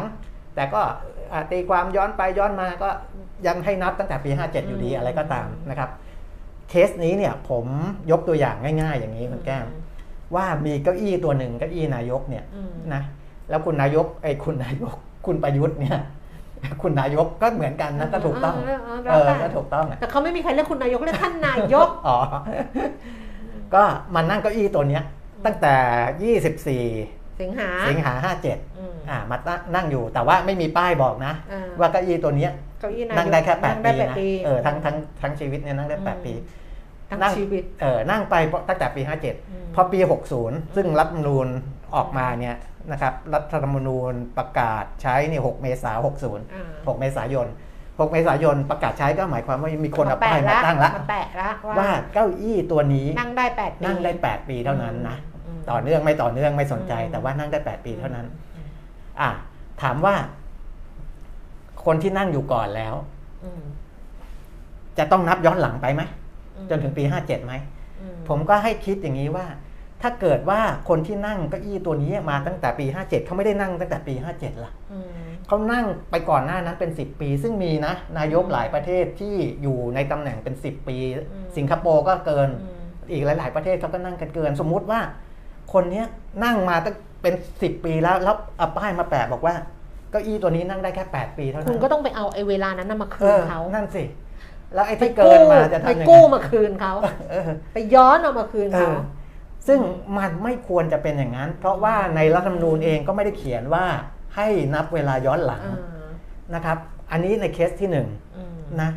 [0.54, 0.82] แต่ก็
[1.32, 2.88] อ่าตีความย้อนไปย้อนมาก็
[3.46, 5.90] ยังให้นับตั้งแต่ปี 57 อยู่ดีอะไรก็ตามนะครับ
[6.68, 7.66] เคสนี้เนี่ยผม
[8.10, 9.66] ยกตัวอย่างง่าย ๆ อย่างนี้คุณแก้ม
[10.34, 13.02] ว่ามีเก้าอี้ตัวหนึ่งเก้าอี้นายกเนี่ยอืมนะ
[13.48, 14.96] แล้วคุณนายกไอ้ยคุณนายก
[15.26, 15.98] คุณประยุทธ์เนี่ย
[16.82, 22.16] คุณนายกก็เหมือนกันนะก็ถูกต้องเเเออแล้วก็แต่ถูกต้องอะแต่เขาไม่มีใครเรียกคุณนายกเรียกท่านนายกอ๋อ
[23.74, 23.82] ก็
[24.14, 25.02] มานั่งเก้าอี้ตัวเนี้ย
[25.44, 25.74] ตั้งแต่
[26.90, 28.12] 24 สิงหาสิงหา
[28.46, 36.34] 57อืมอ่ามาตั้งนั่งอยู่แต่ว่าไม่มีป้ายบอกนะอ่าว่าเก้าอี้ตัวเนี้ยเก้าอี้นายกนั่งได้แค่นั่ง8ได้ปีแปดนะปีเออทั้งทั้งทั้งชีวิตเนี่ยนั่งได้อืม8ปี
[37.10, 38.34] ทั้งนั่งชีวิตเออนั่งไป
[38.68, 39.98] ตั้งแต่ปีอืม57พอปี
[40.38, 41.48] 60ซึ่งรัฐธรรมนูญ
[41.96, 42.56] ออกมาเนี่ย
[42.92, 45.96] นะครับรัฐธรรมนูญประกาศใช้เนี่ย6เมษาย
[46.38, 46.64] นอ่า
[46.94, 47.46] 60 6 เมษายน
[47.80, 55.16] 6 เมษายนประกาศใช้ก็หมายความว่ามีคนเอาป้ายมาแปะตั้งละมาแปะละว่าเก้าอี้ตัวนี้นั่งได้แปดปีนั่งได้ 8 ปีเท่านั้นนะ
[55.46, 58.26] อืมต่อเนื่องไม่ต่อเนื่องไม่สนใจอืมแต่ว่านั่งได้ 8 ปีเท่านั้น
[59.20, 59.30] อะ
[59.82, 60.14] ถามว่า
[61.84, 62.94] คนที่นั่งอยู่ก่อนแล้ว
[63.44, 63.62] อืม
[64.98, 66.02] จะต้องนับย้อนหลังไปไหม
[66.56, 67.54] อืมจนถึงปี 57ไหม
[68.00, 69.46] อืผมก็ให้คิดอย่างนี้ว่า
[70.02, 80.96] ถ้าเกิดว่าคนที่นั่งเก้าอี้ตัวนี้มาตั้งแต่ปี 57 เขาไม่ได้นั่งตั้งแต่ปี 57ล่ะอืมเขานั่งไปก่อนหน้านั้นเป็น 10 ปี ซึ่งมีนะ นายกหลายประเทศที่อยู่ในตำแหน่งเป็น 10 ปี
[81.56, 82.82] สิงคโปร์ก็เกินอืม
[83.12, 85.00] อีกหลาย ๆ ประเทศเขาก็นั่งกันเกิน สมมุติว่า
[85.72, 86.06] คนเนี้ย
[86.44, 89.54] นั่งมาตั้งเป็น 10 ปีแล้วแล้วเอาป้ายมาแปะบอกว่า
[90.10, 94.04] เก้าอี้ตัวนี้นั่งได้แค่ 8 ปีเท่านั้นคุณก็ต้องไปเอาไอ้เวลานั้นน่ะมาเอคืนอเขานั่นสิ
[94.74, 96.92] แล้วไอ้ไปที่เกินมาจะไปทำยังไงกู้มาคืนเขา
[97.30, 99.21] เออไปย้อนเอามาคืนเอเขาอ
[99.66, 99.80] ซึ่ง
[100.18, 103.84] มันไม่ควรจะเป็นอย่างนั้น เพราะว่าในรัฐธรรมนูญเองก็ไม่ได้เขียนว่า
[104.36, 106.08] ให้นับเวลาย้อนหลังอ่า
[106.54, 106.78] นะครับ
[107.10, 108.90] อันนี้ในเคสที่หนึ่งอืมนะ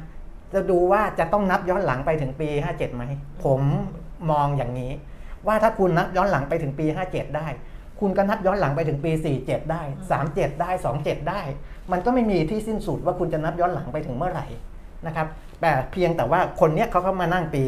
[0.53, 3.03] จะดูว่าจะต้องนับย้อนหลังไปถึงปี 57ไหม
[3.43, 3.61] ผม
[4.31, 4.91] มองอย่างนี้
[5.47, 7.47] ว่าถ้าคุณนับย้อนหลังไปถึงปี 57 ได้
[7.99, 9.11] คุณก็นับย้อนหลังไปถึงปี
[9.41, 9.81] 47 ได้
[10.21, 11.41] 37 ได้ 27 ได้
[11.91, 14.47] มันก็ไม่มีที่สิ้นสุดว่าคุณจะนับย้อนหลังไปถึงเมื่อไหร่
[15.07, 15.27] นะครับ
[15.61, 17.63] แต่เพียงแต่ว่าคนเนี้ยเขาเข้ามานั่งปี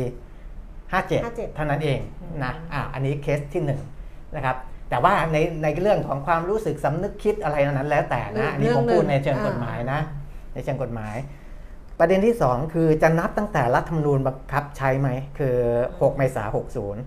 [0.92, 2.00] 57 เท่านั้นเอง
[2.44, 3.82] นะอะอันนี้เคสที่หนึ่ง
[4.36, 4.58] นะครับ
[4.90, 10.00] แต่ว่าในในเรื่องของความรู้สึกสำนึกคิดอะไรนั้นแล้วแต่นะอันนี้ผมพูดในเชิงกฎหมายนะ
[10.54, 11.16] ในเชิงกฎหมาย
[12.00, 15.10] ประเด็นที่ 2 คือจะนับตั้งแต่รัฐธรรมนูญบังคับใช้ไหม
[15.40, 15.56] คือ
[15.90, 16.48] 6 เมษาย
[16.96, 16.98] น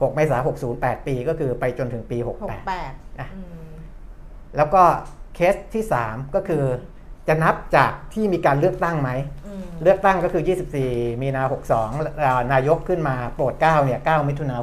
[0.00, 3.70] 60 6 เมษายน60 8 ปีก็คือไปจนถึงปีหก68แปดอะอืม
[4.56, 4.82] แล้วก็
[5.34, 6.64] เคสที่ 3 ก็คือ
[7.28, 9.10] จะนับจากที่มีการเลือกตั้งไหม
[9.46, 10.42] อืมเลือกตั้งก็คือ
[10.82, 11.42] 24 มีนา
[11.82, 14.62] 62อ่านายกขึ้นมาโปรดเกล้าเนี่ย9มิถุนาอื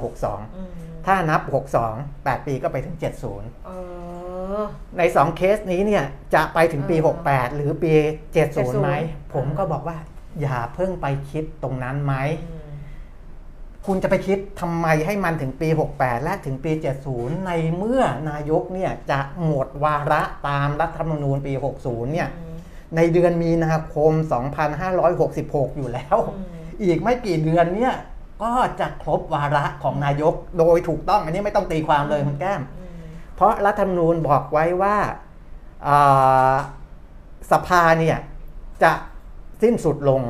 [0.68, 1.41] ม62 ถ้านับ
[1.86, 2.95] 62 8 ปีก็ไปถึง
[3.32, 3.70] 70เอ
[4.59, 4.64] อ
[4.97, 6.03] ใน 2 เคสนี้เนี่ย
[6.34, 7.91] จะไปถึงปีเออ68 หรือปี
[8.36, 9.97] 70ไหม70ผมก็บอกว่า
[10.41, 12.16] อย่าเพิ่งไปคิดตรงนั้นไหม
[12.49, 12.61] อืม
[13.88, 16.72] คุณจะไปคิดทำไมให้มันถึงปี 68 และถึงปี
[17.09, 21.53] 70 ในเมื่อนายกเนี่ยจะหมดวาระตามรัฐธรรมนูญปี
[21.84, 22.53] 60 เนี่ยอืม
[22.95, 24.11] ในเดือนมีนาคม
[24.95, 27.93] 2566 อยู่แล้วอืมอีกไม่กี่เดือนเนี่ย
[28.43, 32.95] ก็จะครบวาระของนายกโดยถูกต้องอันนี้ไม่ต้องตีความเลยคุณแก้มอืม
[33.35, 34.95] เพราะรัฐธรรมนูญบอกไว้ว่า
[35.87, 36.53] อ่า
[37.51, 38.17] สภาเนี่ย
[38.83, 38.91] จะ
[39.63, 40.21] สิ้นสุดลง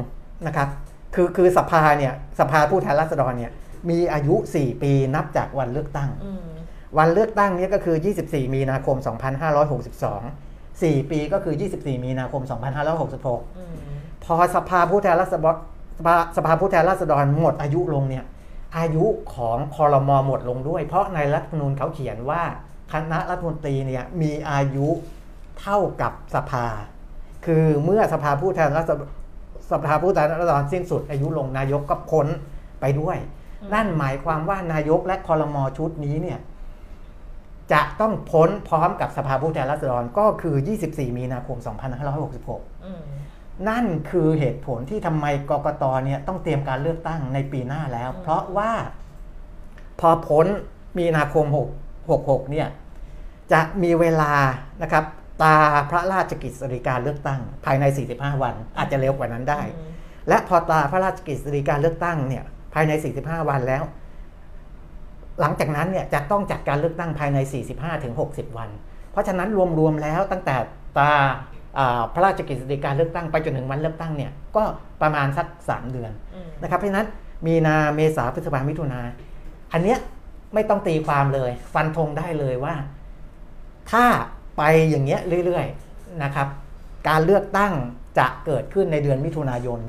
[0.47, 0.67] นะครับ
[1.15, 3.51] คือคือสภาเนี่ยสภาผู้แทนราษฎรเนี่ย
[3.89, 6.45] มีอายุ 4 ปีนับจากวันเลือกตั้งอืม
[6.97, 7.95] วันเลือกตั้งเนี่ยก็คือ
[8.25, 8.97] 24 มีนาคม
[9.71, 10.42] 2562
[10.91, 12.41] 4 ปีก็คือ 24 มีนาคม
[12.99, 13.75] 2566อืม
[14.23, 15.55] พอสภาผู้แทนราษฎร
[15.97, 18.25] สภาสภาผู้แทนราษฎรหมดอายุลงเนี่ย
[18.77, 19.05] อายุ
[19.35, 22.43] ของคอรมอหมดลงด้วย เพราะในรัฐธรรมนูญเขาเขียนว่า
[22.93, 24.87] คณะรัฐมนตรีเนี่ยมีอายุ
[25.61, 26.65] เท่ากับสภา
[27.45, 29.03] คือเมื่อสภาผู้แทนราษฎร
[29.71, 32.27] สภาผู้แทนราษฎรสิ้นสุด อายุลงนายกก็พ้น
[32.81, 33.17] ไปด้วย
[33.73, 36.39] นั่นหมายความว่านายกและคอรมอชุดนี้เนี่ย
[37.71, 40.55] จะต้องพ้นพร้อมกับสภาผู้แทนราษฎรก็คือ
[40.87, 41.57] 24 มีนาคม
[42.21, 43.01] 2566อืม
[43.69, 48.71] นั่นคือเหตุผลที่ทำไมกกตเนี่ยต้องเตรียมการเลือกตั้งในปีหน้าแล้วอืมเพราะว่า
[49.99, 50.45] พอพ้น
[50.97, 52.67] มีนาคม6 66 เนี่ย
[53.51, 54.33] จะมีเวลา
[54.81, 55.03] นะครับ
[55.43, 55.55] ตา
[55.89, 57.83] พระราชกิจสิริการเลือกตั้ง ภายใน
[58.15, 59.91] 45 วัน อาจจะเร็วกว่านั้นได้อืม
[60.29, 62.43] และพอตาพระราชกิจสิริการเลือกตั้งเนี่ย
[62.73, 62.91] ภายใน
[63.21, 63.83] 45 วันแล้ว
[65.39, 67.37] หลังจากนั้นเนี่ยจะต้องจัดการเลือกตั้งภายใน
[67.71, 68.69] 45ถึง60 วัน
[69.11, 70.55] เพราะฉะนั้นรวมๆแล้วตั้งแต่
[70.97, 71.11] ตา
[71.77, 74.63] อ่าพระราชกิจสิการเลือกตั้งไปจนถึงวันเลือกตั้งเนี่ยก็
[75.01, 77.07] ประมาณสัก 3 เดือนอืมนะครับเพราะฉะนั้น
[77.47, 79.01] มีนาเมษาพฤษภามิถุนา
[79.73, 79.99] อันเนี้ย
[80.53, 82.75] ไม่ต้องตีความเลย ฟันธงได้เลยว่า
[83.91, 84.05] ถ้า
[84.57, 86.47] ไปอย่างเงี้ยเรื่อยๆนะครับ
[87.09, 87.73] การเลือกตั้ง
[88.19, 89.79] จะเกิดขึ้นในเดือนมิถุนายน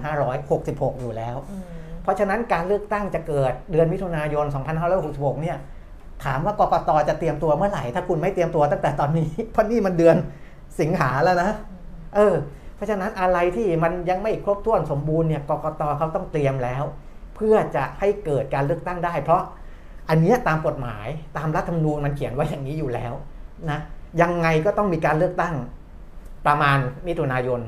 [0.00, 1.64] 2566 อยู่แล้วอืม
[2.04, 4.44] เพราะฉะนั้นการเลือกตั้งจะเกิดเดือนมิถุนายน
[4.94, 5.56] 2566 เนี่ย
[6.24, 10.16] ถามว่ากกตจะเตรียมตัวเมื่อไหร่ ถ้าคุณไม่เตรียมตัวตั้งแต่ตอนนี้ เพราะนี่มันเดือน
[10.80, 11.50] สิงหาแล้วนะ
[12.14, 12.34] เออ
[12.76, 16.84] เพราะฉะนั้นอะไรที่มันยังไม่ครบถ้วนสมบูรณ์เนี่ยกกตเขาต้องเตรียมแล้ว
[17.36, 19.42] เพื่อจะให้เกิดการเลือกตั้งได้ เพราะ
[20.08, 23.12] อันนี้ตามกฎหมายตามรัฐธรรมนูญมันเขียนไว้อย่างนี้อยู่แล้ว
[23.70, 23.78] นะ
[24.20, 25.54] ยังไงก็ต้องมีการเลือกตั้ง
[26.46, 27.60] ประมาณมิถุนายน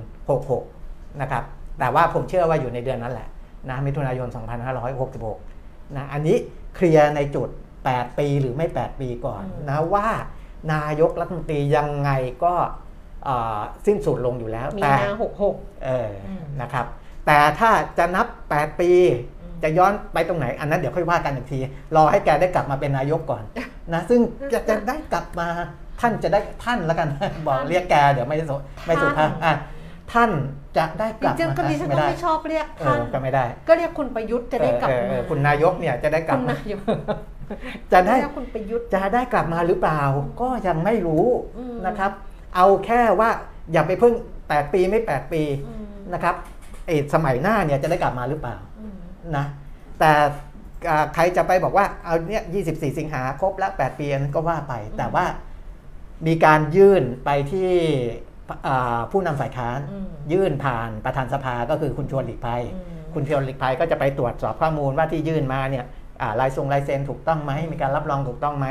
[0.56, 1.44] 66 นะครับ
[1.78, 3.28] แต่ว่าผมเชื่อว่าอยู่ในเดือนนั้นแหละ
[3.70, 4.28] นะมิถุนายน
[5.12, 6.36] 2566 นะอันนี้
[6.74, 7.48] เคลียร์ในจุด
[7.84, 10.08] 8 ปีหรือไม่ 8 ปีก่อนอืมนะว่า
[10.72, 12.10] นายกรัฐมนตรียังไง
[12.44, 12.54] ก็
[13.24, 16.86] เอ่อสิ้นสุดลงอยู่แล้วมีแต่นาหกหกเอออมนะครับ
[17.26, 18.90] แต่ถ้าจะนับ 8 ปี
[19.42, 21.58] อืมจะย้อนไปตรงไหน อันนั้นเดี๋ยวค่อยว่ากันอีกที
[21.96, 23.42] รอให้แกได้กลับมาเป็นนายกก่อน
[23.94, 24.20] นะซึ่ง
[24.52, 25.48] จะจะได้กลับมา
[26.00, 27.08] ท่านจะได้ท่านแล้วกัน
[27.46, 28.56] บอกเรียกแกเดี๋ยวไม่สุ
[28.86, 29.52] ไม่สุภาพอะ
[30.12, 30.30] ท่าน
[30.78, 36.80] จะได้กดิลับฉันมาก็ดิฉันไม่ก็ได้ไม่ชอบเรียกเอท่าอนก็ไม่ได้ก็เรียกคุณประยุทธ์จะได้กลับเออเอมาอคุณนายกเนี่ยจะได้กลับคุณมา นายก
[37.92, 40.02] จะได้ เรียกคุณประยุทธ์ จะได้กลับมาหรือเปล่า
[40.40, 41.26] ก็ยังไม่รู้
[41.58, 42.12] อืม นะครับ
[42.56, 43.30] เอาแค่ว่า
[43.72, 44.14] อย่าไปเพิ่ง
[44.44, 46.34] 8 ปีไม่ 8 ปีอืมนะครับ
[46.86, 48.96] ไอ้สมัยหน้าเนี่ยจะได้กลับมาหรือเปล่าอืม
[49.36, 49.44] นะ
[49.98, 50.12] แต่
[50.88, 55.24] อ่าใครจะไปบอกว่าเอาเนี่ย24 สิงหาครบแล้ว 8 ปีอันนั้นก็ว่าไป แต่ว่า
[56.26, 58.35] มีการยื่นไปที่อ่า
[59.12, 65.84] ผู้นำฝ่ายค้านอืมยื่นผ่านประธานสภาก็คือคุณชวนหลีกภัยอืมคุณชวนหลีกภัยก็จะไปตรวจสอบข้อมูลว่าที่ยื่นมาเนี่ย
[66.22, 68.66] อ่าลายทรงลายเซ็นถูกต้องไหมมีการรับรองถูกต้องไหม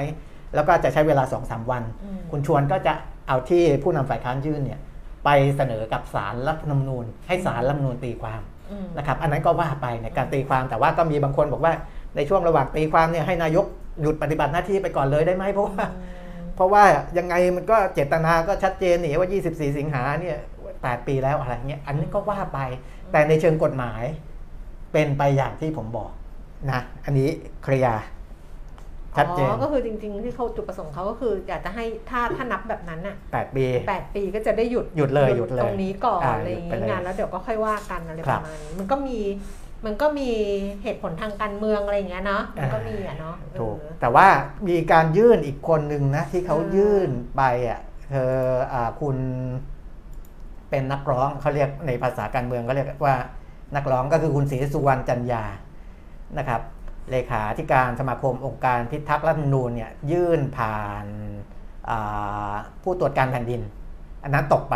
[0.55, 2.93] แล้วก็จะใช้เวลา2-3วันอืมคุณชวนก็จะ
[3.28, 4.80] เอาที่ผู้นำฝ่ายค้านยื่นเนี่ย
[5.26, 11.73] ไปเสนอกับศาลรัฐธรรมนูญ ให้ศาลรัฐธรรมนูญตีความอืมนะครับอันนั้นก็ว่าไปในการตีความแต่ว่าก็มีบางคนบอกว่า
[12.15, 13.65] ในช่วงระหว่างตีความเนี่ยให้นายก
[14.01, 15.86] หยุดปฏิบัติหน้าที่ไปก่อนเลยได้ไหมเพราะว่า
[16.56, 16.84] เพราะว่า
[17.18, 20.38] ยังไงมันก็เจตนาก็ชัดเจนนี่ว่า 24 สิงหาเนี่ย
[20.74, 22.60] 8ปีแล้วอะไรเงี้ยอันนี้ก็ว่าไป
[23.12, 24.03] แต่ในเชิงกฎหมาย
[24.93, 26.12] เป็นไปอย่างที่ผมบอก
[26.72, 27.30] นะอันนี้
[27.64, 28.03] เคลียร์
[29.18, 39.20] ชัดเจนอ๋อก็คือจริง ๆ ที่เขาจุดประสงค์เขาก็คือ อยากจะให้ถ้าถ้านับแบบนั้นน่ะ8ปีแปดปีก็จะได้หยุดหยุดเลยหยุดเลยตรงนี้ก่อนอ่าอะไรอย่างหยุดไปเลยเงี้ยงานแล้วเดี๋ยวก็ค่อยว่ากันอะไรคปรับระมาณนี้มันก็มี
[39.86, 40.29] มันก็มี
[40.83, 44.27] เหตุผลทางการเมืองอะไรอย่างเงี้ยเนาะมันก็มีอะเนาะถูกเออแต่ว่า
[44.67, 47.79] มีการยื่นอีกคนหนึ่งนะที่เขาอ่ายื่นไปอะ
[48.09, 48.33] เธอ
[48.73, 49.17] อ่าคุณ
[50.69, 53.15] เป็นนักร้องเขาเรียกในภาษาการเมืองก็เรียกว่า
[53.75, 55.43] นักร้องก็คือคุณศรีสุวรรณจันยา
[56.38, 56.61] นะครับ
[57.11, 61.05] เลขาธิการสมาคมองค์การพิทักษ์รัฐธรรมนูญเนี่ยยื่นผ่าน
[61.89, 63.61] อ่าผู้ตรวจการแผ่นดิน
[64.23, 64.75] อันนั้นตกไป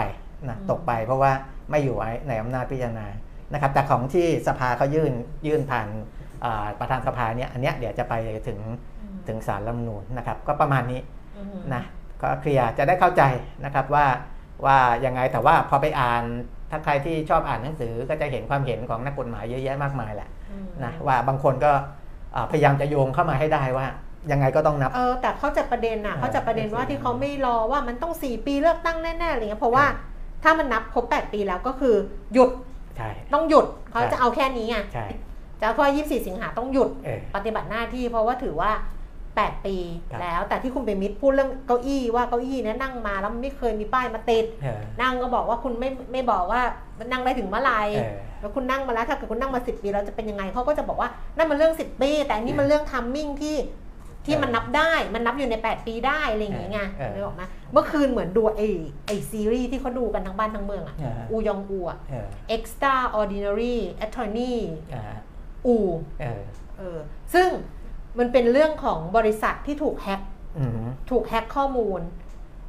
[0.50, 1.32] นะอืมตกไปเพราะว่า
[1.70, 1.96] ไม่อยู่
[2.28, 3.06] ในอำนาจพิจารณา
[3.54, 5.14] นะครับแต่ของที่สภาเขายื่น
[5.48, 5.88] ยื่นผ่าน
[6.44, 8.14] อ่าประธานสภาเนี่ยอันเนี้ยเดี๋ยวจะไป
[8.48, 8.60] ถึง
[9.28, 11.02] ถึงสารรัฐธรรมนูญนะครับ ก็ประมาณนี้
[11.38, 11.84] อืมนะ
[12.22, 13.24] ก็เคลียร์จะได้เข้าใจ
[13.66, 14.06] นะครับว่า
[14.66, 16.24] ว่ายังไงแต่ว่าพอไปอ่าน
[16.72, 21.72] ถ้าใครที่ชอบอ่านหนังสือก็จะเห็นความเห็นของนักกฎหมายเยอะแยะมากมายแหละอืมนะว่าบางคนก็
[22.36, 23.88] อ่าพยายามจะโยงเข้ามาให้ได้ว่า
[24.32, 29.86] ยังไงก็ต้องนับ เออแต่เขาใจะประเด็นอะเออเขาใจะประเด็นว่าที่เขาไม่รอว่ามันต้องสี่ปีเลือกตั้งแน่ๆอะไรเงี้ยเพราะว่า
[30.44, 31.96] ถ้ามันนับครบแปดปีแล้วก็คือ
[32.34, 32.50] หยุด
[33.00, 35.06] ใช่ ต้องหยุดเขาใช่จะเอาแค่นี้ไงใช่
[35.60, 38.72] จะเอาแค่ยี่สิบสี่สิงหาต้องหยุดเออปฏิบัติหน้าที่เพราะว่าถือว่า
[39.20, 39.76] 8 ปี
[40.12, 46.62] ครับแล้ว แต่ที่คุณเปรมิตรพูดเรื่องเก้าอี้ว่าเก้าอี้เนี่ยนั่งมาแล้วมันไม่เคยมีป้ายมาติดเออนั่งก็บอกว่าคุณไม่ไม่บอกว่า
[47.00, 53.56] มันนั่งได้ถึงเมื่อไหร่เออแล้วคุณนั่งมาแล้วถ้าเกิดคุณนั่งมาสิปีแล้วจะเป็นยังไงเขาก็จะบอกว่านั่นมันเรื่อง 10 ปี แต่อันนี้มันเรื่องทัมมิ่งที่
[54.26, 58.68] ที่มันนับได้มันนับอยู่ใน 8 ปีได้อะไรอย่างเงี้ยเออนึกออกไหมเมื่อคืนเหมือนดูไอ้
[59.08, 64.58] ไอ้ซีรีส์ที่เขาดูกันทั้งบ้านทั้งเมืองอะเอออูยองอูอะเออ extraordinary attorney
[64.94, 65.04] อ่า
[65.66, 65.76] อู
[66.22, 66.42] เออ
[66.78, 67.00] เออ
[67.34, 67.48] ซึ่ง
[68.20, 70.22] มันเป็นเรื่องของบริษัทที่ถูกแฮ็ก
[70.58, 70.72] อืม
[71.10, 72.02] ถูกแฮ็กข้อมูล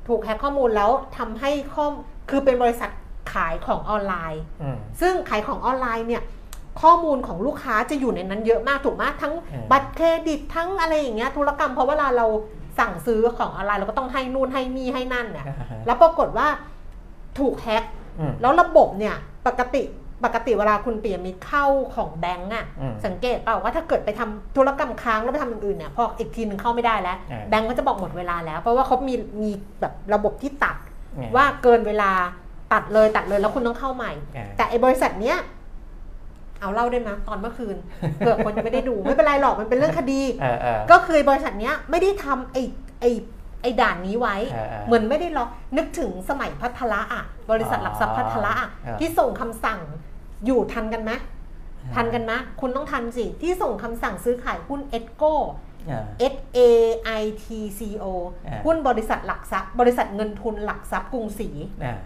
[0.09, 1.93] ถูกแฮ็กข้อมูลแล้วทำให้ข้อม
[2.31, 2.91] คือเป็นบริษัท
[3.33, 6.23] ขายของออนไลน์อืมซึ่งขายของออนไลน์เนี่ย
[6.83, 12.27] ข้อมูลของลูกค้าจะอยู่ในนั้นเยอะมากถูกไหมทั้งเออบัตรเครดิตทั้งอะไรอย่างเงี้ยธุรกรรมเพราะเวลาเรา
[12.79, 16.49] สั่งซื้อของออนไลน์เราก็ต้องให้นู่นให้นี่ให้นั่นน่ะอ่าฮะแล้วปรากฏว่า
[17.39, 17.85] ถูกแฮ็ก
[18.19, 19.15] อืมแล้วระบบเนี่ย
[19.47, 19.83] ปกติ
[20.25, 21.65] ปกติเวลาคุณเปียมิตรเข้า
[21.95, 29.51] ของแบงก์อะอืมสังเกตเปล่าว่าถ้าเกิดไปทำธุรกรรมค้างแล้วไปทำอย่างอื่นเนี่ยพออีกทีหนึ่งเข้าไม่ได้แล้วเออแบงก์ก็จะบอกหมดเวลาแล้ว เพราะว่าเขามีมี
[29.81, 30.77] แบบระบบที่ตัด
[31.17, 32.11] เนี่ยว่าเกินเวลา
[32.73, 35.37] ตัดเลยตัดเลยแล้วคุณต้องเข้าใหม่เออแต่ไอ้บริษัทเนี้ย
[36.61, 37.77] เอาเล่าได้ไหมตอนเมื่อคืน
[38.19, 42.63] เผื่อคนยังไม่ได้ดูไม่เป็นไรหรอกมันเป็นเรื่องคดีเออเออก็คือบริษัทเนี้ยไม่ได้ทำไอ้
[43.01, 43.11] ไอ้
[43.63, 49.81] ไอ้ด่านนี้ไว้เออเออเหมือนไม่ได้ล็อกนึกถึงสมัยพัทละอะ บริษัทหลักทรัพย์พัทละอะเออที่ส่งคำสั่ง
[50.47, 51.13] อยู่ทันกันไหม
[51.95, 55.25] ทันกันไหมคุณต้องทันสิที่ส่งคำสั่งซื้อขายหุ้นเอสโก
[55.89, 56.59] เออ S A
[57.21, 57.47] I T
[57.79, 61.49] C O เออหุ้นบริษัทหลักทรัพย์ บริษัทเงินทุนหลักทรัพย์กรุงศรี
[61.85, 61.97] อ่า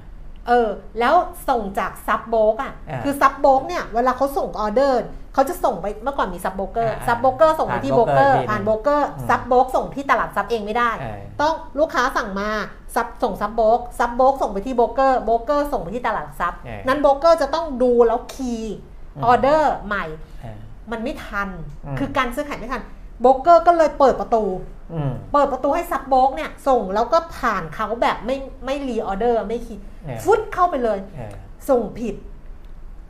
[0.49, 0.69] เออ
[1.01, 1.15] แล้ว
[1.49, 5.03] ส่งจาก sub-broke อะอ่าคือ sub-broke เนี่ยเวลาเขาส่งออเดอร์
[5.35, 12.51] เขาจะส่งไปเมื่อก่อนมีซับโบเกอร์อ่าซับโบเกอร์ส่งไปที่ผ่านโบเกอร์ broker ทีผ่านหนึ่งโบรกเกอร์อืม sub-broke ส่งที่ตลาด sub เองไม่ได้เออต้องลูกค้าสั่งมา
[12.95, 18.75] sub ส่ง sub-broke sub-broke ส่งไปที่โบรกเกอร์โบรกเกอร์ส่งไปที่ตลาดหลักทรัพย์เออนั้นโบรกเกอร์จะต้องดูแล้ว key
[19.17, 20.05] อืมออเดอร์ใหม่
[20.43, 20.59] เออ
[20.91, 21.49] มันไม่ทัน
[21.85, 22.83] อืมคือการซื้อขายไม่ทัน
[23.21, 24.45] โบรกเกอร์ก็เลยเปิดประตู
[24.93, 29.94] อืมเปิดประตูให้ซับโบกเนี่ยส่งแล้วก็ผ่านเขาแบบไม่ไม่รีออเดอร์ไม่คิดเออ
[30.25, 31.35] ฟุตเข้าไปเลยเออ
[31.69, 32.15] ส่งผิด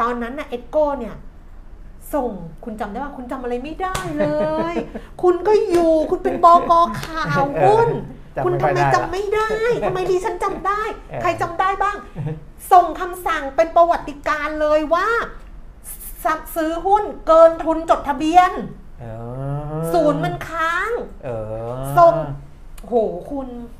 [0.00, 1.14] ตอนนั้นน่ะเอ็ดโก้เนี่ย
[2.14, 2.30] ส่ง
[2.64, 4.28] คุณจำได้ว่าคุณจำอะไรไม่ได้เล
[4.72, 4.74] ย
[5.22, 6.46] คุณก็อยู่คุณเป็นบ
[6.86, 7.88] กข่าวคุณ
[8.36, 9.50] จำคุณไม่ทำค่อยไมได้ละจำไม่ได้
[9.84, 11.96] ทำไมดิฉันจำได้เออใครจำได้บ้าง
[12.72, 15.08] ส่งคำสั่งเป็นประวัติการณ์เลยว่า
[16.24, 16.26] ซ
[16.56, 18.52] ซื้อหุ้นเกินทุนจดทะเบียน
[19.00, 19.06] เอ
[19.76, 20.90] อศูนย์มันค้าง
[21.24, 21.28] เอ
[21.70, 22.14] อส่ง
[22.88, 22.94] โห
[23.30, 23.73] คุณคุณ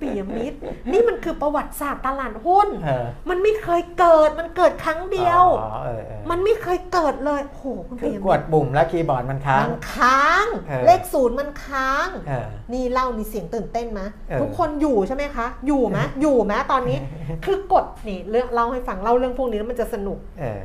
[0.00, 0.58] ปียมิตร
[0.92, 16.98] นี่มันคือประวัติศาสตร์ตลาดหุ้นเออมันไม่เคยเกิด มันเกิดครั้งเดียวอ๋อเออเออมันไม่เคยเกิดเลยโหคุณคืปีอยกมิดตรปุ่มแล้วคีย์บอร์ดมันค้าง มันค้างเออเลขศูนย์มันค้างเออนี่เล่านี่เสียงตื่นเต้นไหมเออทุกคนอยู่ใช่ไหมคะ อยู่ไหมอยู่ไหมตอนนี้
[17.44, 20.62] คือกดนี่เรื่องเล่าให้ฟังเล่าเรื่องพวกนี้แล้วมันจะสนุกเออ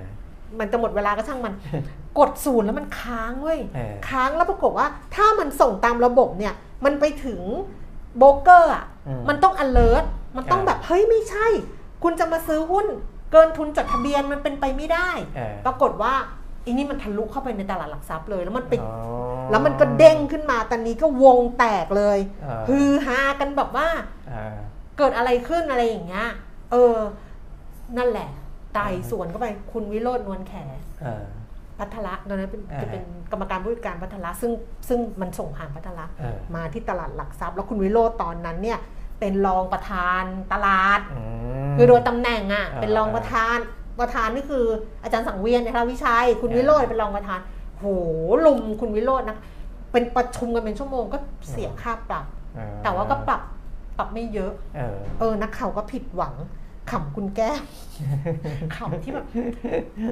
[0.59, 1.53] มันจะหมดเวลาก็ช่างมัน
[2.19, 6.53] กดศูนย์แล้วมันค้างเว้ยเออค้างแล้วปรากฏว่า ถ้ามันส่งตามระบบเนี่ย
[6.85, 7.41] มันไปถึง
[8.17, 10.05] โบรกเกอร์อะอืมมันต้อง alert
[10.37, 11.47] มันต้องเออแบบ เฮ้ย ไม่ใช่
[12.03, 12.87] คุณจะมาซื้อหุ้น
[13.31, 16.13] เกินทุนจดทะเบียนมันเป็นไปไม่ได้เออปรากฏว่า
[16.65, 18.95] อันนี้มันทะลุเข้าไปในตลาดหลักทรัพย์เลย แล้วมันไปอ๋อ
[19.51, 23.87] แล้วมันก็เด้งขึ้นมาตอนนี้ก็วงแตกเลยเออฮือฮากันแบบว่า
[24.29, 24.57] เออ
[24.97, 26.27] เกิดอะไรขึ้นอะไรอย่างเงี้ย
[26.71, 26.95] เออ
[27.97, 28.29] นั่นแหละ
[28.73, 30.53] ไต่สวนเข้าไปคุณวิโรจน์นวลแข
[31.01, 31.23] เออ
[31.79, 34.51] พัทละตอนนั้นเป็นอ่าจะเป็นกรรมการผู้จัดการพัทละซึ่ง
[34.87, 38.79] ซึ่งมันส่งผ่านพัทละเออมาที่ตลาดหลักทรัพย์ แล้วคุณวิโรจน์ตอนนั้นเนี่ย
[39.19, 41.23] เป็นรองประธานตลาดอื
[41.71, 43.57] มคือโดยตำแหน่งอะอ่าเป็นรองประธาน
[43.99, 44.65] ประธานนี่คือ
[45.03, 47.39] อาจารย์สังเวียนนะคะวิชัย คุณอ่าวิโรจน์เป็นรองประธาน
[47.79, 47.85] โห
[48.45, 49.37] ลุมคุณวิโรจน์นะ
[49.91, 51.17] เป็นประชุมกันเป็นชั่วโมงก็
[51.49, 53.41] เสียค่าปรับเออแต่ว่าก็ปรับ
[53.97, 56.35] ปรับไม่เยอะเออเออนักข่าวก็ผิดหวัง
[56.91, 57.61] ขำคุณแก้ม
[58.75, 59.25] ขำที่แบบ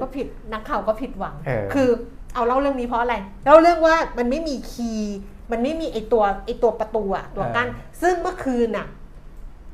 [0.02, 1.90] ก็ผิดนักข่าวก็ผิดหวังเออคือ
[2.34, 3.16] เอาเล่าเรื่องนี้เพราะอะไร
[3.46, 5.18] เล่าเรื่องว่ามันไม่มีคีย์
[5.52, 7.68] มันไม่มีไอตัวไอตัวประตูอะตัวกั้น
[8.02, 8.88] ซึ่งเมื่อคืนอะ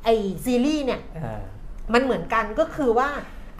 [0.04, 0.08] ไอ
[0.44, 1.40] ซีรีส์เนี่ยเออ
[1.92, 3.08] มันเหมือนกันก็คือว่า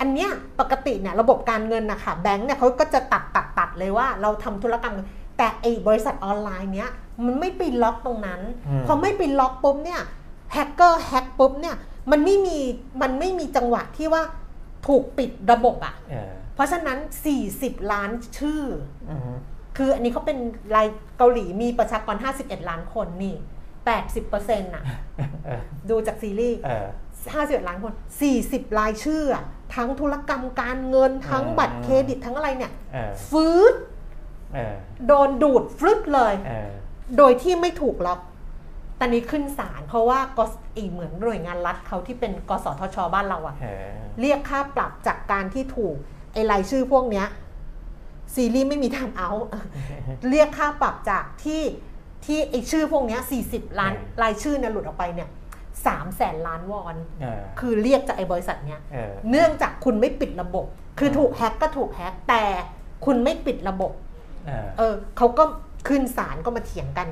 [0.00, 0.30] อันเนี้ย
[0.60, 4.94] ปกติเนี่ยระบบการเงินนะคะแบงก์เนี่ยเขาก็จะตัดตัดตัดเลยว่าเราทำธุรกรรม
[5.38, 6.90] แต่ไอ้บริษัทออนไลน์เนี้ย
[7.24, 10.00] มันไม่ไปล็อกตรงนั้นอืมพอไม่ไปล็อกปุ๊บเนี่ย
[10.52, 11.76] hacker hack ปุ๊บเนี่ย
[12.10, 12.58] มันไม่มี
[13.02, 14.22] มันไม่มีจังหวะที่ว่า
[14.86, 16.98] ถูกปิดระบบอะเออเพราะฉะนั้น
[17.44, 18.62] 40 ล้านชื่อ
[19.10, 19.36] อืม
[19.76, 20.38] คืออันนี้เขาเป็น
[20.76, 20.88] ราย
[21.18, 23.34] เกาหลีมีประชากร 51 ล้านคนนี่
[24.04, 24.84] 80%น่ะ
[25.46, 26.86] เออดูจากซีรีส์เออ
[27.26, 27.92] 51ล้านคน
[28.34, 29.44] 40 รายชื่ออะ
[29.74, 33.74] ทั้งธุรกรรมการเงินทั้งอืมบัตรเครดิตทั้งอะไรเนี่ยเออฟืด
[34.54, 34.74] เออ
[35.06, 36.70] โดนดูดฟลึกเลยเออ
[37.16, 38.20] โดยที่ไม่ถูกล็อก
[39.00, 43.88] ตอนนี้ขึ้นศาลเพราะว่ากสอีเหมือนหน่วยงานรัฐเขาที่เป็นกสทช บ้านเราอะเออ
[44.20, 45.96] เรียกค่าปรับจากการที่ถูก
[46.32, 47.26] ไอ้รายชื่อพวกเนี้ย
[48.34, 49.30] ซีรีส์ไม่มีทางเอา
[50.30, 51.62] เรียกค่าปรับจากที่
[52.24, 53.20] ที่ไอ้ชื่อพวกเนี้ย
[53.50, 55.28] 40 ล้านเออรายชื่อเนี่ยหลุดออกไปเนี่ย
[55.86, 60.66] สามแสนล้านวอนเออคือเรียกจากไอ้บริษัทเนี้ยเออเนื่องจากคุณไม่ปิดระบบ
[60.98, 62.44] คือถูกแฮ็กก็ถูกแฮ็กแต่
[63.04, 63.92] คุณไม่ปิดระบบ
[64.46, 65.44] เออเออเขาก็
[65.88, 67.08] ขึ้นศาลก็มาเถียงกัน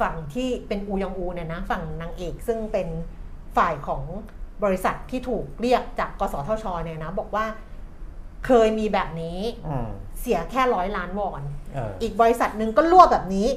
[0.00, 2.88] ฝั่งที่เป็นอูยองอูเนี่ยนะฝั่งนางเอกซึ่งเป็น
[3.56, 4.02] ฝ่ายของ
[4.64, 7.46] บริษัทที่ถูกเรียกจากกสทชเนี่ยนะบอกว่า
[8.46, 9.88] เคยมีแบบนี้อืม
[10.20, 11.42] เสียแค่ร้อยล้านวอน
[11.74, 13.48] เอออีกบริษัทหนึ่งก็รั่วแบบนี้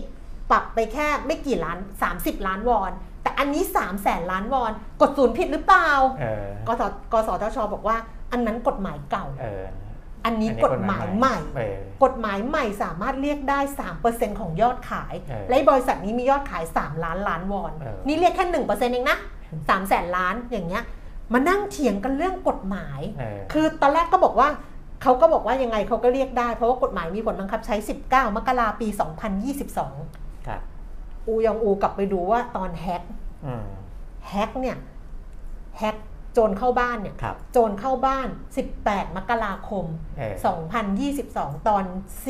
[0.52, 1.78] ปรับไปแค่ไม่กี่ล้าน
[2.12, 2.92] 30 ล้านวอน
[3.24, 4.72] แต่อันนี้3 0 0แสนล้านวอน
[5.02, 5.90] กดศูนย์ผิดหรือเปล่า
[6.22, 6.82] เออกส
[7.14, 7.98] กสทชบอกว่า
[8.32, 13.60] อันนั้นกฎหมายเก่าเอออันนี้อันนี้กฎหมายใหม่เออกฎหมายใหม่สามารถเรียกได้
[14.00, 19.18] 3%ของยอดขายเออและบริษัทนี้มียอดขาย 3 ล้านล้านวอนเออนี่เรียกแค่ 1%เองนะ
[19.54, 20.84] 3แสนล้านอย่างเงี้ย
[21.34, 24.50] มานั่งเถียงกันเรื่องกฎหมายเออคือตอนแรกก็บอกว่า
[25.02, 27.76] เขาก็บอกว่ายังไงเขาก็เรียกได้ เพราะว่ากฎหมายมีผลบังคับใช้
[28.08, 28.88] 19 มกราปี
[29.68, 30.62] 2022ครับ
[31.28, 33.04] อูยองอูกลับไปดูว่าตอนแฮก
[33.46, 33.64] อืม
[34.30, 34.78] แฮกเนี่ย
[35.78, 38.28] แฮกโจรเข้าบ้านเนี่ยครับโจรเข้าบ้าน
[38.72, 39.86] 18 มกราคม
[40.18, 40.36] เออ
[41.02, 41.84] 2022 ตอน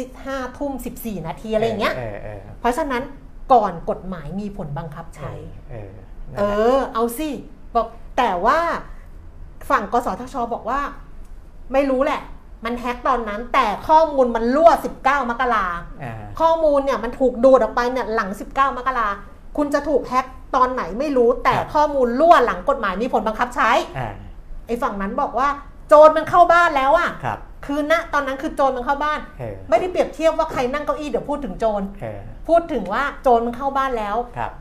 [0.06, 3.04] 5 ทุ่ม 14 นาทีอะไรอย่างเงี้ยเออเออเพราะฉะนั้น
[3.54, 5.32] ก่อนกฎหมายมีผลบังคับใช้
[5.72, 5.91] เออ
[6.38, 6.41] เอ
[6.78, 7.30] อ เอาสิ
[7.76, 7.88] บอก
[8.18, 8.60] แต่ว่า
[9.70, 10.82] ฝั่งกสทช บอกว่า
[11.74, 12.22] ไม่รู้แหละ
[12.66, 14.72] มันแฮ็กตอนนั้น แต่ข้อมูลมันรั่ว
[15.02, 15.66] 19 มกรา
[16.04, 19.08] อ่าข้อมูลเนี่ยมันถูกดูดออกไปเนี่ยหลัง 19 มกรา
[19.58, 20.26] คุณจะถูกแฮ็ก
[20.56, 24.14] ตอนไหนไม่รู้แต่ข้อมูลรั่วหลังกฎหมายมีผลบังคับใช้อ่า
[24.68, 25.49] ไอ้ฝั่งนั้นบอกว่า
[25.88, 34.52] โจรมันเข้าบ้านแล้วอะครับคือณตอนนั้นคือโจรมันเข้าบ้านเออไม่ได้เปรียบเทียบว่าใครนั่งเก้าอี้เดี๋ยวพูดถึงโจรเออพูดถึงว่าโจรมันเข้าบ้านแล้วครับ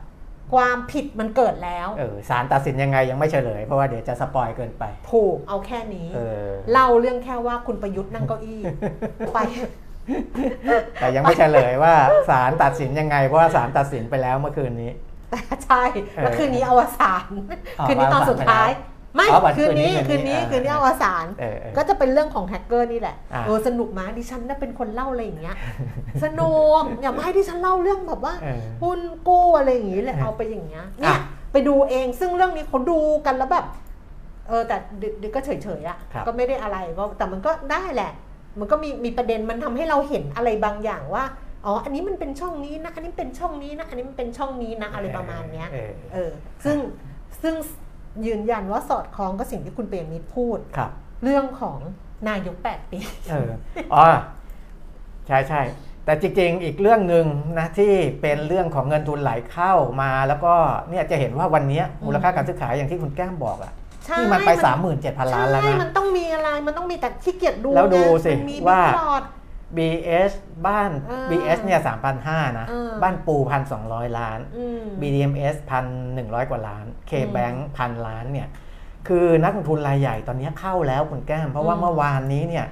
[0.53, 8.61] ความผิดมันเกิดแล้วเออศาลตัดสินยังไงยังไม่เฉลย เพราะว่าเดี๋ยวจะสปอยเกินไป ถูกเอาแค่นี้เออเล่าเรื่องแค่ว่าคุณประยุทธ์นั่งเก้าอี้
[9.33, 9.39] ไป
[10.99, 11.93] แต่ยังไม่เฉลยว่า
[12.29, 15.10] ศาลตัดสินยังไง เพราะว่าศาลตัดสินไปแล้วเมื่อคืนนี้แต่
[15.65, 15.83] ใช่
[16.21, 17.25] แล้วคืนนี้อวสาน
[17.79, 18.69] อ๋อคืนนี้ตอนสุดท้าย
[19.15, 25.55] ไม่อ๋อวันคืนนี้คืคืนนนี้นี้อ่าคืนนี้อวสานเออเออก็จะเป็นเรื่องของแฮกเกอร์นี่แหละอ่าเออสนุกมากดิฉันน่ะเป็นคนเล่าอะไรอย่างเงี้ย
[26.23, 31.19] สนุกอย่ามาให้ดิฉันเล่าเรื่องแบบว่าเออหุ้นกู้อะไรอย่างงี้เลยเอาไปอย่างเงี้ยเนี่ยอะ
[31.51, 33.65] ไปดูเองซึ่งเรื่องนี้เขาดูกันแล้วแบบ
[34.47, 38.11] เออแต่เดี๋ยวก็เฉยๆอะครับก็ไม่ได้อะไรก็แต่มันก็ได้แหละ
[38.59, 41.23] มันก็มีมีประเด็นมันทำให้เราเห็นอะไรบางอย่างว่า
[41.65, 46.31] อ๋อ อันนี้มันเป็นช่องนี้นะ อันนี้เป็นช่องนี้นะ อันนี้มันเป็นช่องนี้นะ อะไรประมาณเนี้ย เออเออ
[46.65, 46.77] ซึ่ง
[47.41, 47.55] ซึ่ง
[48.25, 50.91] ยืนยันว่าสอดคล้องกับสิ่งที่คุณเปรมิตรพูดครับ
[51.23, 51.77] เรื่องของ
[52.29, 52.99] นายกแปดปี
[53.31, 53.49] เออ
[53.93, 54.03] อ๋อ
[55.27, 55.61] ใช่ใช่
[56.05, 57.25] แต่จริงๆ อีกเรื่องหนึ่ง
[57.59, 60.53] นะที่เป็นเรื่องของเงินทุนไหลเข้ามาแล้วก็
[60.89, 63.73] เนี่ยจะเห็นว่าวันเนี้ยมูลค่าการซื้อขายอย่างที่คุณแก้มบอกอะ
[64.05, 64.51] ใช่ที่มันไป
[64.91, 68.45] 37,000 ล้านแล้วใช่นะมันต้องมีอะไร มันต้องมีแต่ขี้เกียจดูแล้วดูนะสิมัน
[69.77, 70.31] มีว่าบิ๊กพลอต BS
[70.67, 71.79] บ้านเออ BS เนี่ย
[72.19, 73.35] 3,500นะเออบ้านปู
[73.77, 75.55] 1,200ล้านอืม BDMS
[76.03, 78.47] 1,100กว่าล้าน K-Bank พันล้านเนี่ย
[79.07, 82.65] คือนักลงทุนรายใหญ่ตอนนี้เข้าแล้วคุณแก้ม เพราะว่าอืมเมื่อวานนี้เนี่ย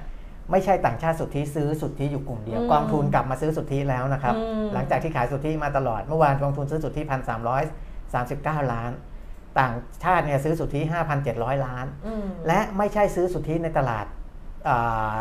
[0.50, 7.02] ไม่ใช่ต่างชาติสุทธิซื้อสุทธิอยู่กลุ่มเดียวอืมกองทุนกลับมาซื้อสุทธิแล้วนะครับอืมหลังจากที่ขายสุทธิมาตลอดเมื่อวานกองทุนซื้อสุทธิ
[7.66, 8.90] 1,339ล้าน
[9.58, 9.74] ต่าง
[10.04, 10.80] ชาติเนี่ยซื้อสุทธิ
[11.22, 14.06] 5,700ล้านอืมและไม่ใช่ซื้อสุทธิในตลาด
[14.68, 15.20] อ่า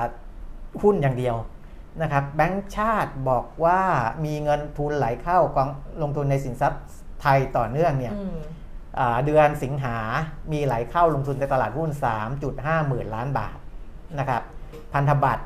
[0.81, 1.35] หุ้นอย่างเดียว
[2.01, 3.79] นะครับแบงก์ชาติบอกว่า
[4.25, 5.69] มีเงินทุนไหลเข้ากอง
[6.01, 6.83] ลงทุนในสินทรัพย์
[7.21, 8.37] ไทยต่อเนื่องเนี่ยอืม
[8.99, 9.97] อ่าเดือนสิงหา
[10.51, 11.89] มีไหลเข้าลงทุนในตลาดหุ้น
[12.39, 13.57] 3.5 หมื่นล้านบาท
[14.19, 14.41] นะครับ
[14.93, 15.43] พันธบัตร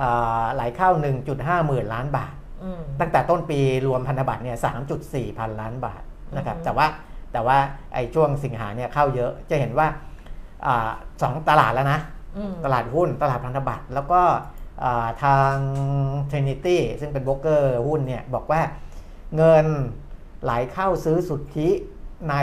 [0.00, 0.90] อ่าไหลเข้า
[1.28, 4.56] 1.5 หมื่นล้านบาทอืมตั้งแต่ต้นปีรวมพันธบัตรเนี่ย
[4.98, 6.02] 3.4 พันล้านบาท
[6.36, 6.86] นะครับอือฮึแต่ว่า
[7.32, 7.58] แต่ว่า
[7.94, 9.86] ไอ้ช่วงสิงหาเนี่ยเข้าเยอะจะเห็นว่า
[10.66, 10.90] อา
[11.22, 12.00] สองตลาดแล้วนะ
[12.36, 14.57] อืมตลาดหุ้นตลาดพันธบัตรแล้วก็อ่า
[15.24, 15.54] ทาง
[16.30, 18.62] Trinity ซึ่งเป็นโบรกเกอร์หุ้นเนี่ยบอกว่า
[19.36, 19.66] เงิน
[20.42, 21.68] ไหลเข้าซื้อสุทธิ
[22.30, 22.34] ใน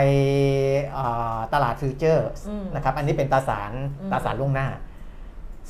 [0.92, 1.06] เอ่
[1.36, 4.68] อตลาด future อืมนะครับ อันนี้เป็นตราสารอืมตราสารล่วงหน้า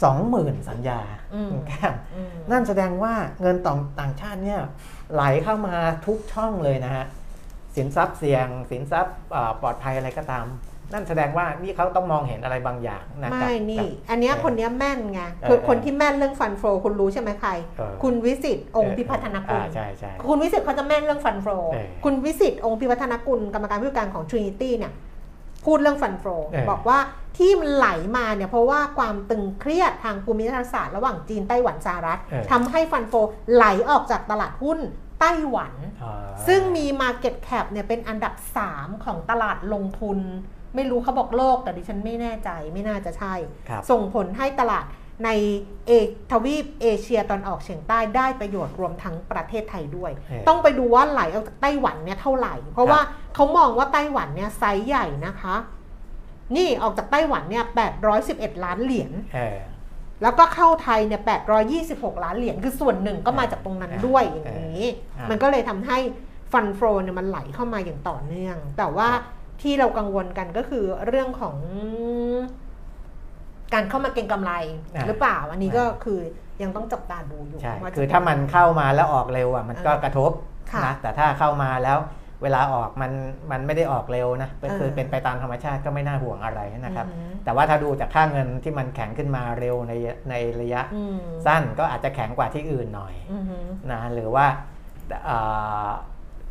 [0.03, 1.01] 20,000 สัญญา
[1.35, 4.61] อืมคุณแก้มอืมนั่นแสดงว่าเงินต่างต่างชาติเนี่ย
[5.13, 7.05] ไหลเข้ามาทุกช่องเลยนะฮะ
[7.77, 10.47] สินทรัพย์เสี่ยงสินทรัพย์เอ่อปลอดภัยอะไรก็ตาม
[10.93, 24.93] นั่นแสดงว่านี่เขาต้องมองเห็นอะไรบางอย่างนะกับไม่นี่กับอันเนี้ยเออคนเนี้ยแม่นไงเออคือเออคนที่แม่นเรื่อง fund flow คุณรู้ใช่ไหมใครเออคุณวิศิษฐ์องค์พิพัฒนกุลอ่าใช่ใช่คุณวิศิษฐ์เขาจะแม่นเรื่อง fund flow เออคุณวิศิษฐ์องค์พิพัฒนกุลกรรมการผู้จัดการของ Trinity เนี่ย
[25.65, 26.99] พูดเรื่อง fund flow เออบอกว่า
[27.37, 33.15] ที่มันไหลมาเนี่ยเพราะว่าความตึงเครียดทางภูมิรัฐศาสตร์ระหว่างจีนไต้หวันสหรัฐเออทำให้ fund flow
[33.55, 34.79] ไหลออกจากตลาดหุ้น
[35.21, 36.15] ไต้หวันอ่า
[36.47, 38.35] ซึ่งมี Market Cap เนี่ยเป็นอันดับ
[38.69, 40.19] 3 ของตลาดลงทุน
[40.77, 43.35] ไม่รู้เขาบอกโลก แต่ดิฉันไม่แน่ใจไม่น่าจะใช่
[43.69, 44.87] ครับส่งผลให้ตลาด
[45.25, 45.31] ใน
[45.87, 45.91] เอ
[46.31, 53.01] ทวีปเอเชียตอนออกเฉียงใต้ได้ประโยชน์รวมทั้งประเทศไทยด้วยเออต้องไปดูว่าไหลออกจากไต้หวันเนี่ยเท่าไหร่ เพราะครับว่า
[53.35, 55.57] เขามองว่าไต้หวันเนี่ยไซส์ใหญ่นะคะ
[56.57, 57.65] นี่ออกจากไต้หวันเนี่ย
[58.15, 59.59] 811 ล้านเหรียญเออ
[60.23, 61.21] แล้วก็เข้าไทยเนี่ย
[61.73, 64.85] 826 ล้านเหรียญคือส่วนหนึ่งก็มาจากตรงนั้นด้วยอย่างนี้
[65.17, 65.99] อ่ามัมันก็เลยทำให้
[66.53, 69.23] ฟันโฟเนี่ยมันไหลเข้ามาอย่างต่อเนื่อง แต่ว่าครับ
[69.63, 71.57] ที่เรากังวลกันก็คือเรื่องของ
[73.75, 74.53] การเข้ามาเก็งกำไร
[74.95, 76.19] อ่าหรือเปล่า อันนี้ก็อ่าคือ
[76.63, 80.31] ยังต้องจับตาดูอยู่ใช่ว่าจะคือถ้ามันเข้ามาแล้วออกเร็วอะมันก็เออกระทบ
[80.73, 81.99] ค่ะนะแต่ถ้าเข้ามาแล้ว
[82.43, 83.13] เวลาออกมัน
[83.51, 89.93] มันไม่ได้ออกเร็วนะก็คือเออเป็นไปตามธรรมชาติก็ไม่น่าห่วงอะไรนะครับอือหือแต่ว่าถ้าดูจากค่าเงินที่มันแข็งขึ้นมาเร็วใน
[90.31, 94.47] ในระยะอืมสั้นก็อาจจะแข็งกว่าที่อื่นหน่อยอือหือนะหรือว่า
[95.27, 95.39] เอ่
[95.87, 95.89] อ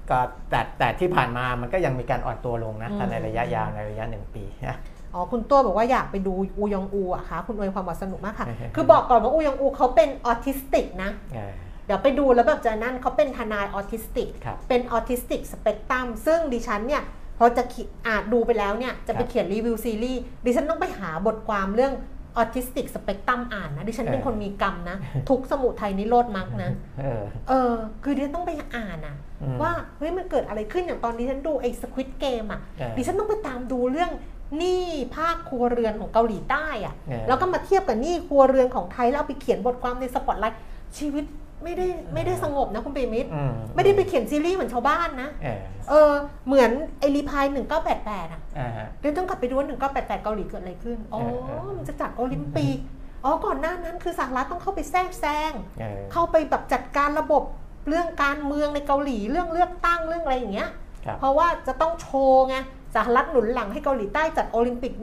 [0.10, 4.78] ก็แต่แต่ที่ผ่านมามันก็ยังมีการอ่อนตัวลงนะถ้าในระยะยาวในระยะหนึ่งปีนะ
[5.14, 11.53] อ๋อคุณตัวบอกว่าอยากไปดูอูยองอูอะคะคุณอวยความบอกสนุกมากค่ะเออคือบอกก่อนว่าอูยองอูเขาเป็นออทิสติกนะเออ
[11.86, 17.03] เดี๋ยวไปดูแล้วแบบจะนั่นเขาเป็นทนายออทิสติกครับเป็นออทิสติกสเปกตรัมซึ่งดิฉันเนี่ย
[17.38, 21.93] พอจะขีอ่านดูไปแล้วเนี่ยจะไปครับเขียนรีวิวซีรีส์ดิฉันต้องไปหาบทความเรื่อง
[22.38, 24.97] ออทิสติกสเปกตรัมอ่านนะดิฉันเป็นเออคนมีกรรมนะ
[25.29, 27.73] ทุกข์สมุทัยนิโรธมรรคนะเออเออ
[28.03, 34.11] คือดิฉันต้องไปอ่านอะอืมว่า เฮ้ยมันเกิดอะไรขึ้นอย่างตอนดิฉันดูไอ้ Squid Game อะเออดิฉันต้องไปตามดูเรื่อง
[34.57, 40.61] หนี้ภาคครัวเรือนของเกาหลีใต้อะเออแล้วก็มาเทียบกับหนี้ครัวเรือนของไทยแล้วเอาไปเขียนบทความในสปอตไลท์
[40.97, 41.25] ชีวิต
[41.66, 43.43] ไม่ได้ไม่ได้สงบนะคุณเปรมิตรอื
[43.76, 45.59] ไม่ได้ไปเขียนซีรีส์เหมือนชาวบ้านนะเออ
[45.89, 46.11] เออ
[46.47, 47.45] เหมือนไอ Reply
[47.89, 52.78] 1988อะอ่าฮะเดี๋ยวต้องกลับไปดูว่า1988เกาหลีเกิดอะไรขึ้นอ๋อเออเออมันจะจัดโอลิมปิก
[53.24, 57.43] อ๋อก่อนหน้านั้นคือสหรัฐต้องเข้าไปแทรกแซงเออเข้าไปแบบจัดการระบบ
[57.89, 60.70] เรื่องการเมืองในเกาหลีเรื่องเลือกตั้งเรื่องอะไรอย่างเงี้ย
[61.05, 62.55] ครับเพราะว่าจะต้องโชว์ไง
[62.95, 64.93] สหรัฐหนุนหลังให้เกาหลีใต้จัดโอลิมปิก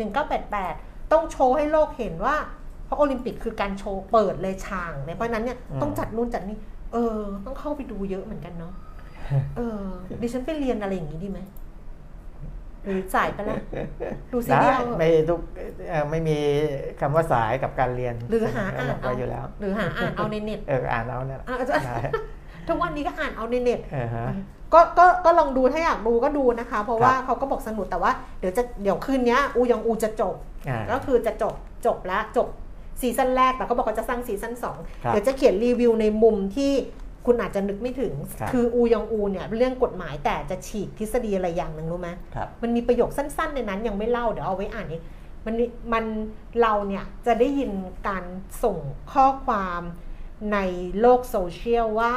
[0.52, 2.61] 1988 ต้องโชว์ให้โลกเห็นว่าเพ
[2.92, 6.56] ราะโอลิมปิกคือการโชว์เปิดเลยฉางเนี่ยเพราะฉะนั้นเนี่ยอืมต้องจัดนู่นจัดนี่
[6.92, 8.72] เออ ต้องเข้าไปดูเยอะเหมือนกันเนาะ
[9.56, 9.84] เออ
[10.22, 11.40] ดิฉันไปเรียนอะไรอย่างนี้ดีไหม
[12.84, 13.58] หรือสายไปแล้ว
[14.32, 15.40] ดูซีได้รีส์เอาเถอะไม่ทุก
[15.88, 16.36] เอ่อไม่มี
[17.00, 21.98] คำว่าสายกับการเรียน หรือหาอ่านเไว้อยู่แล้ว หรือหาอ่านเอาในเน็ตเอออ่านเอาเนี่ยอะได้
[22.68, 24.26] ทุกวันนี้ก็อ่านเอาในเน็ตเออฮะ
[24.72, 30.34] ก็ก็ก็ลองดูถ้าอยากดูก็ดูนะคะ เพราะครับว่าเขาก็บอกสนุกแต่ว่าเดี๋ยวจะเดี๋ยวคืนนี้อูยองอูจะจบ
[30.68, 31.54] อ่าก็คือจะจบ
[31.86, 32.48] จบแล้วจบ
[33.00, 36.72] ซีซั่นแรกแต่เขาบอกเขาจะสร้างซีซั่นสองครับเดี๋ยวจะเขียนรีวิวในมุมที่
[37.26, 45.02] คุณอาจจะนึกไม่ถึงครับคืออูยองอูเนี่ยเรื่องกฎหมายแต่จะฉีกทฤษฎีอะไรอย่างหนึ่งรู้ไหมครับมันมีประโยคสั้นๆในนั้นยังไม่เล่าเดี๋ยวเอาไว้อ่านเอง
[45.46, 45.54] มัน
[45.92, 46.04] มัน
[46.60, 47.70] เราเนี่ยจะได้ยิน
[48.08, 48.24] การ
[48.62, 48.76] ส่ง
[49.12, 49.82] ข้อความ
[50.52, 50.58] ใน
[51.00, 52.14] โลกโซเชียลว่า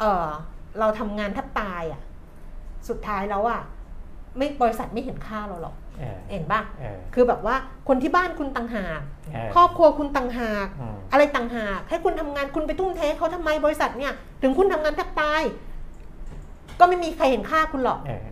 [0.00, 0.28] เออ
[0.78, 2.02] เราทำงานแทบตายอะ่ะ
[2.88, 3.60] สุดท้ายแล้วอะ่ะ
[4.36, 7.54] ไม่บริษัทไม่เห็นค่าเราหรอกเออเห็นป่ะเออคือแบบว่า
[7.88, 9.00] คนที่บ้านคุณต่างหาก
[9.32, 14.12] เออครอบครัวคุณต่างหากอืมอะไรต่างหากให้คุณทำงานคุณไปทุ่มเทให้เขาทำไมบริษัทเนี่ย
[14.42, 15.42] ถึงคุณทำงานแทบตาย
[16.78, 18.26] ก็ไม่มีใครเห็นค่าคุณหรอกเออ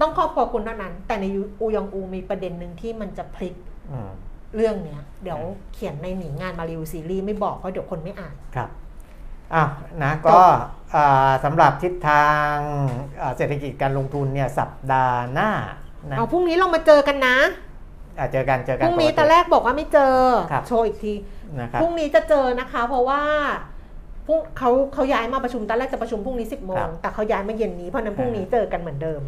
[0.00, 1.24] ต้องครอบครัวคุณเท่านั้น แต่ใน
[1.60, 3.54] อูยองอูมีประเด็นหนึ่งที่มันจะพลิก
[3.92, 4.10] อืม
[4.56, 5.40] เรื่องเนี้ยเดี๋ยว
[5.74, 8.68] เขียนในหนีงานมารีวิวซีรีส์ไม่บอกเพราะเดี๋ยวคนไม่อ่านครับ
[9.54, 9.70] อ้าว
[10.02, 10.56] นะก็อ่า
[11.44, 12.54] สำหรับทิศทาง
[13.20, 15.50] อ่าเศรษฐกิจการลงทุนเนี่ยสัปดาห์หน้า
[16.10, 17.36] นะเอาพรุ่งนี้เรามาเจอกันนะ
[18.18, 20.16] อะเจอกันเจอพกันรุ่งนี้ปกตอนแรกบอกว่าไม่เจอ
[20.52, 21.14] ครับโชว์อีกที
[21.60, 23.22] นะครับพรุ่งนี้จะเจอนะคะ เพราะว่า
[24.26, 29.20] พรุ่งเขาเขาย้ายมาประชุมตอนแรกจะประชุมพรุ่งนี้สิบโมครังบแต่เขาย้ายมาเย็นนี้เพราะฉะนั้นพรุ่งนี้เจอกันเหมือนเดิม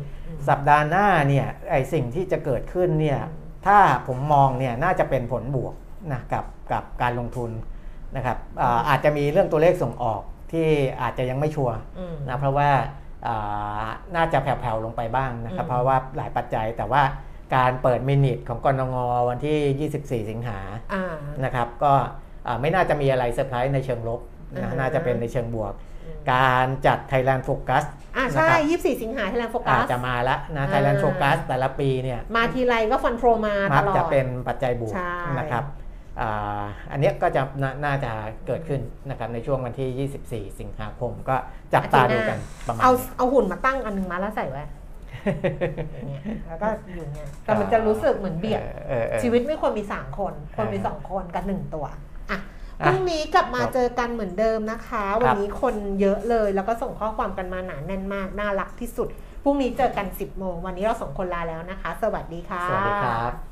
[0.49, 3.21] สัปดาห์หน้าเนี่ยไอสิ่งที่จะเกิดขึ้นเนี่ย
[3.67, 5.75] ถ้าผมมองเนี่ยน่าจะเป็นผลบวก
[6.13, 7.51] นะกับกับการลงทุน
[8.17, 10.23] นะครับอ่าอาจจะมีเรื่องตัวเลขส่งออก
[10.53, 10.69] ที่
[11.03, 12.71] อาจจะยังไม่ชัวร์อืมนะเพราะว่า
[13.27, 13.87] อ่า
[14.17, 17.03] น่าจะแผ่วๆลงไปบ้างนะครับอืมเพราะว่าหลายปัจจัยแต่ว่า
[17.57, 18.97] การเปิด minutes ของกนง.
[19.29, 19.91] วันที่
[20.25, 20.59] 24 สิงหา
[20.95, 21.05] อ่า
[21.45, 21.93] นะครับก็
[22.47, 24.21] อ่าไม่น่าจะมีอะไรเซอร์ไพรส์ในเชิงลบ
[24.55, 25.73] นะอ่าฮะน่าจะเป็นในเชิงบวก
[26.05, 27.85] อืมการจัด Thailand Focus
[28.17, 35.65] อ่านะใช่ครับยี่สี่สิงหาไทยแลนด์โฟกัอาจสจะมาแล้วนะอ่า Thailand Focus แต่ละปีเนี่ยมาทีไรก็ฟันโฟมาตมักลอดจะเป็นปัจจัยบวกใช่นะครับ
[36.21, 38.13] อ่าอันเนี้ยก็จะนาน่าจะ
[38.47, 41.37] เกิดขึ้นนะครับในช่วงวันที่ 24 สิงหาคมก็
[41.75, 44.65] จับตาดูกันประมาณเอานี้เอาหุ่นมาตั้งอันหนึงมาแล้วใส่ไว้
[45.93, 51.87] อย่างเงี้ยแล้วก็อยู่เงี้ยแต่มันจะรู้สึกเหมือนเบียดเออเออชีวิตไม่ควรมีสามคนควรมีอ่าสองคนกับหนึ่งตัว
[52.31, 52.39] อะ
[52.85, 59.09] พอะรุ่งนี้กลับมาครับเจอกันเหมือนเดิมนะคะ วันนี้คนเยอะเลยแล้วก็ส่งข้อความกันมาหนาแน่นมาก น่ารักที่สุด
[59.45, 63.48] พรุ่งนี้เจอกัน 10 โมง วันนี้เราสองคนลาแล้วนะคะ สวัสดีค่ะ สวัสดีครับ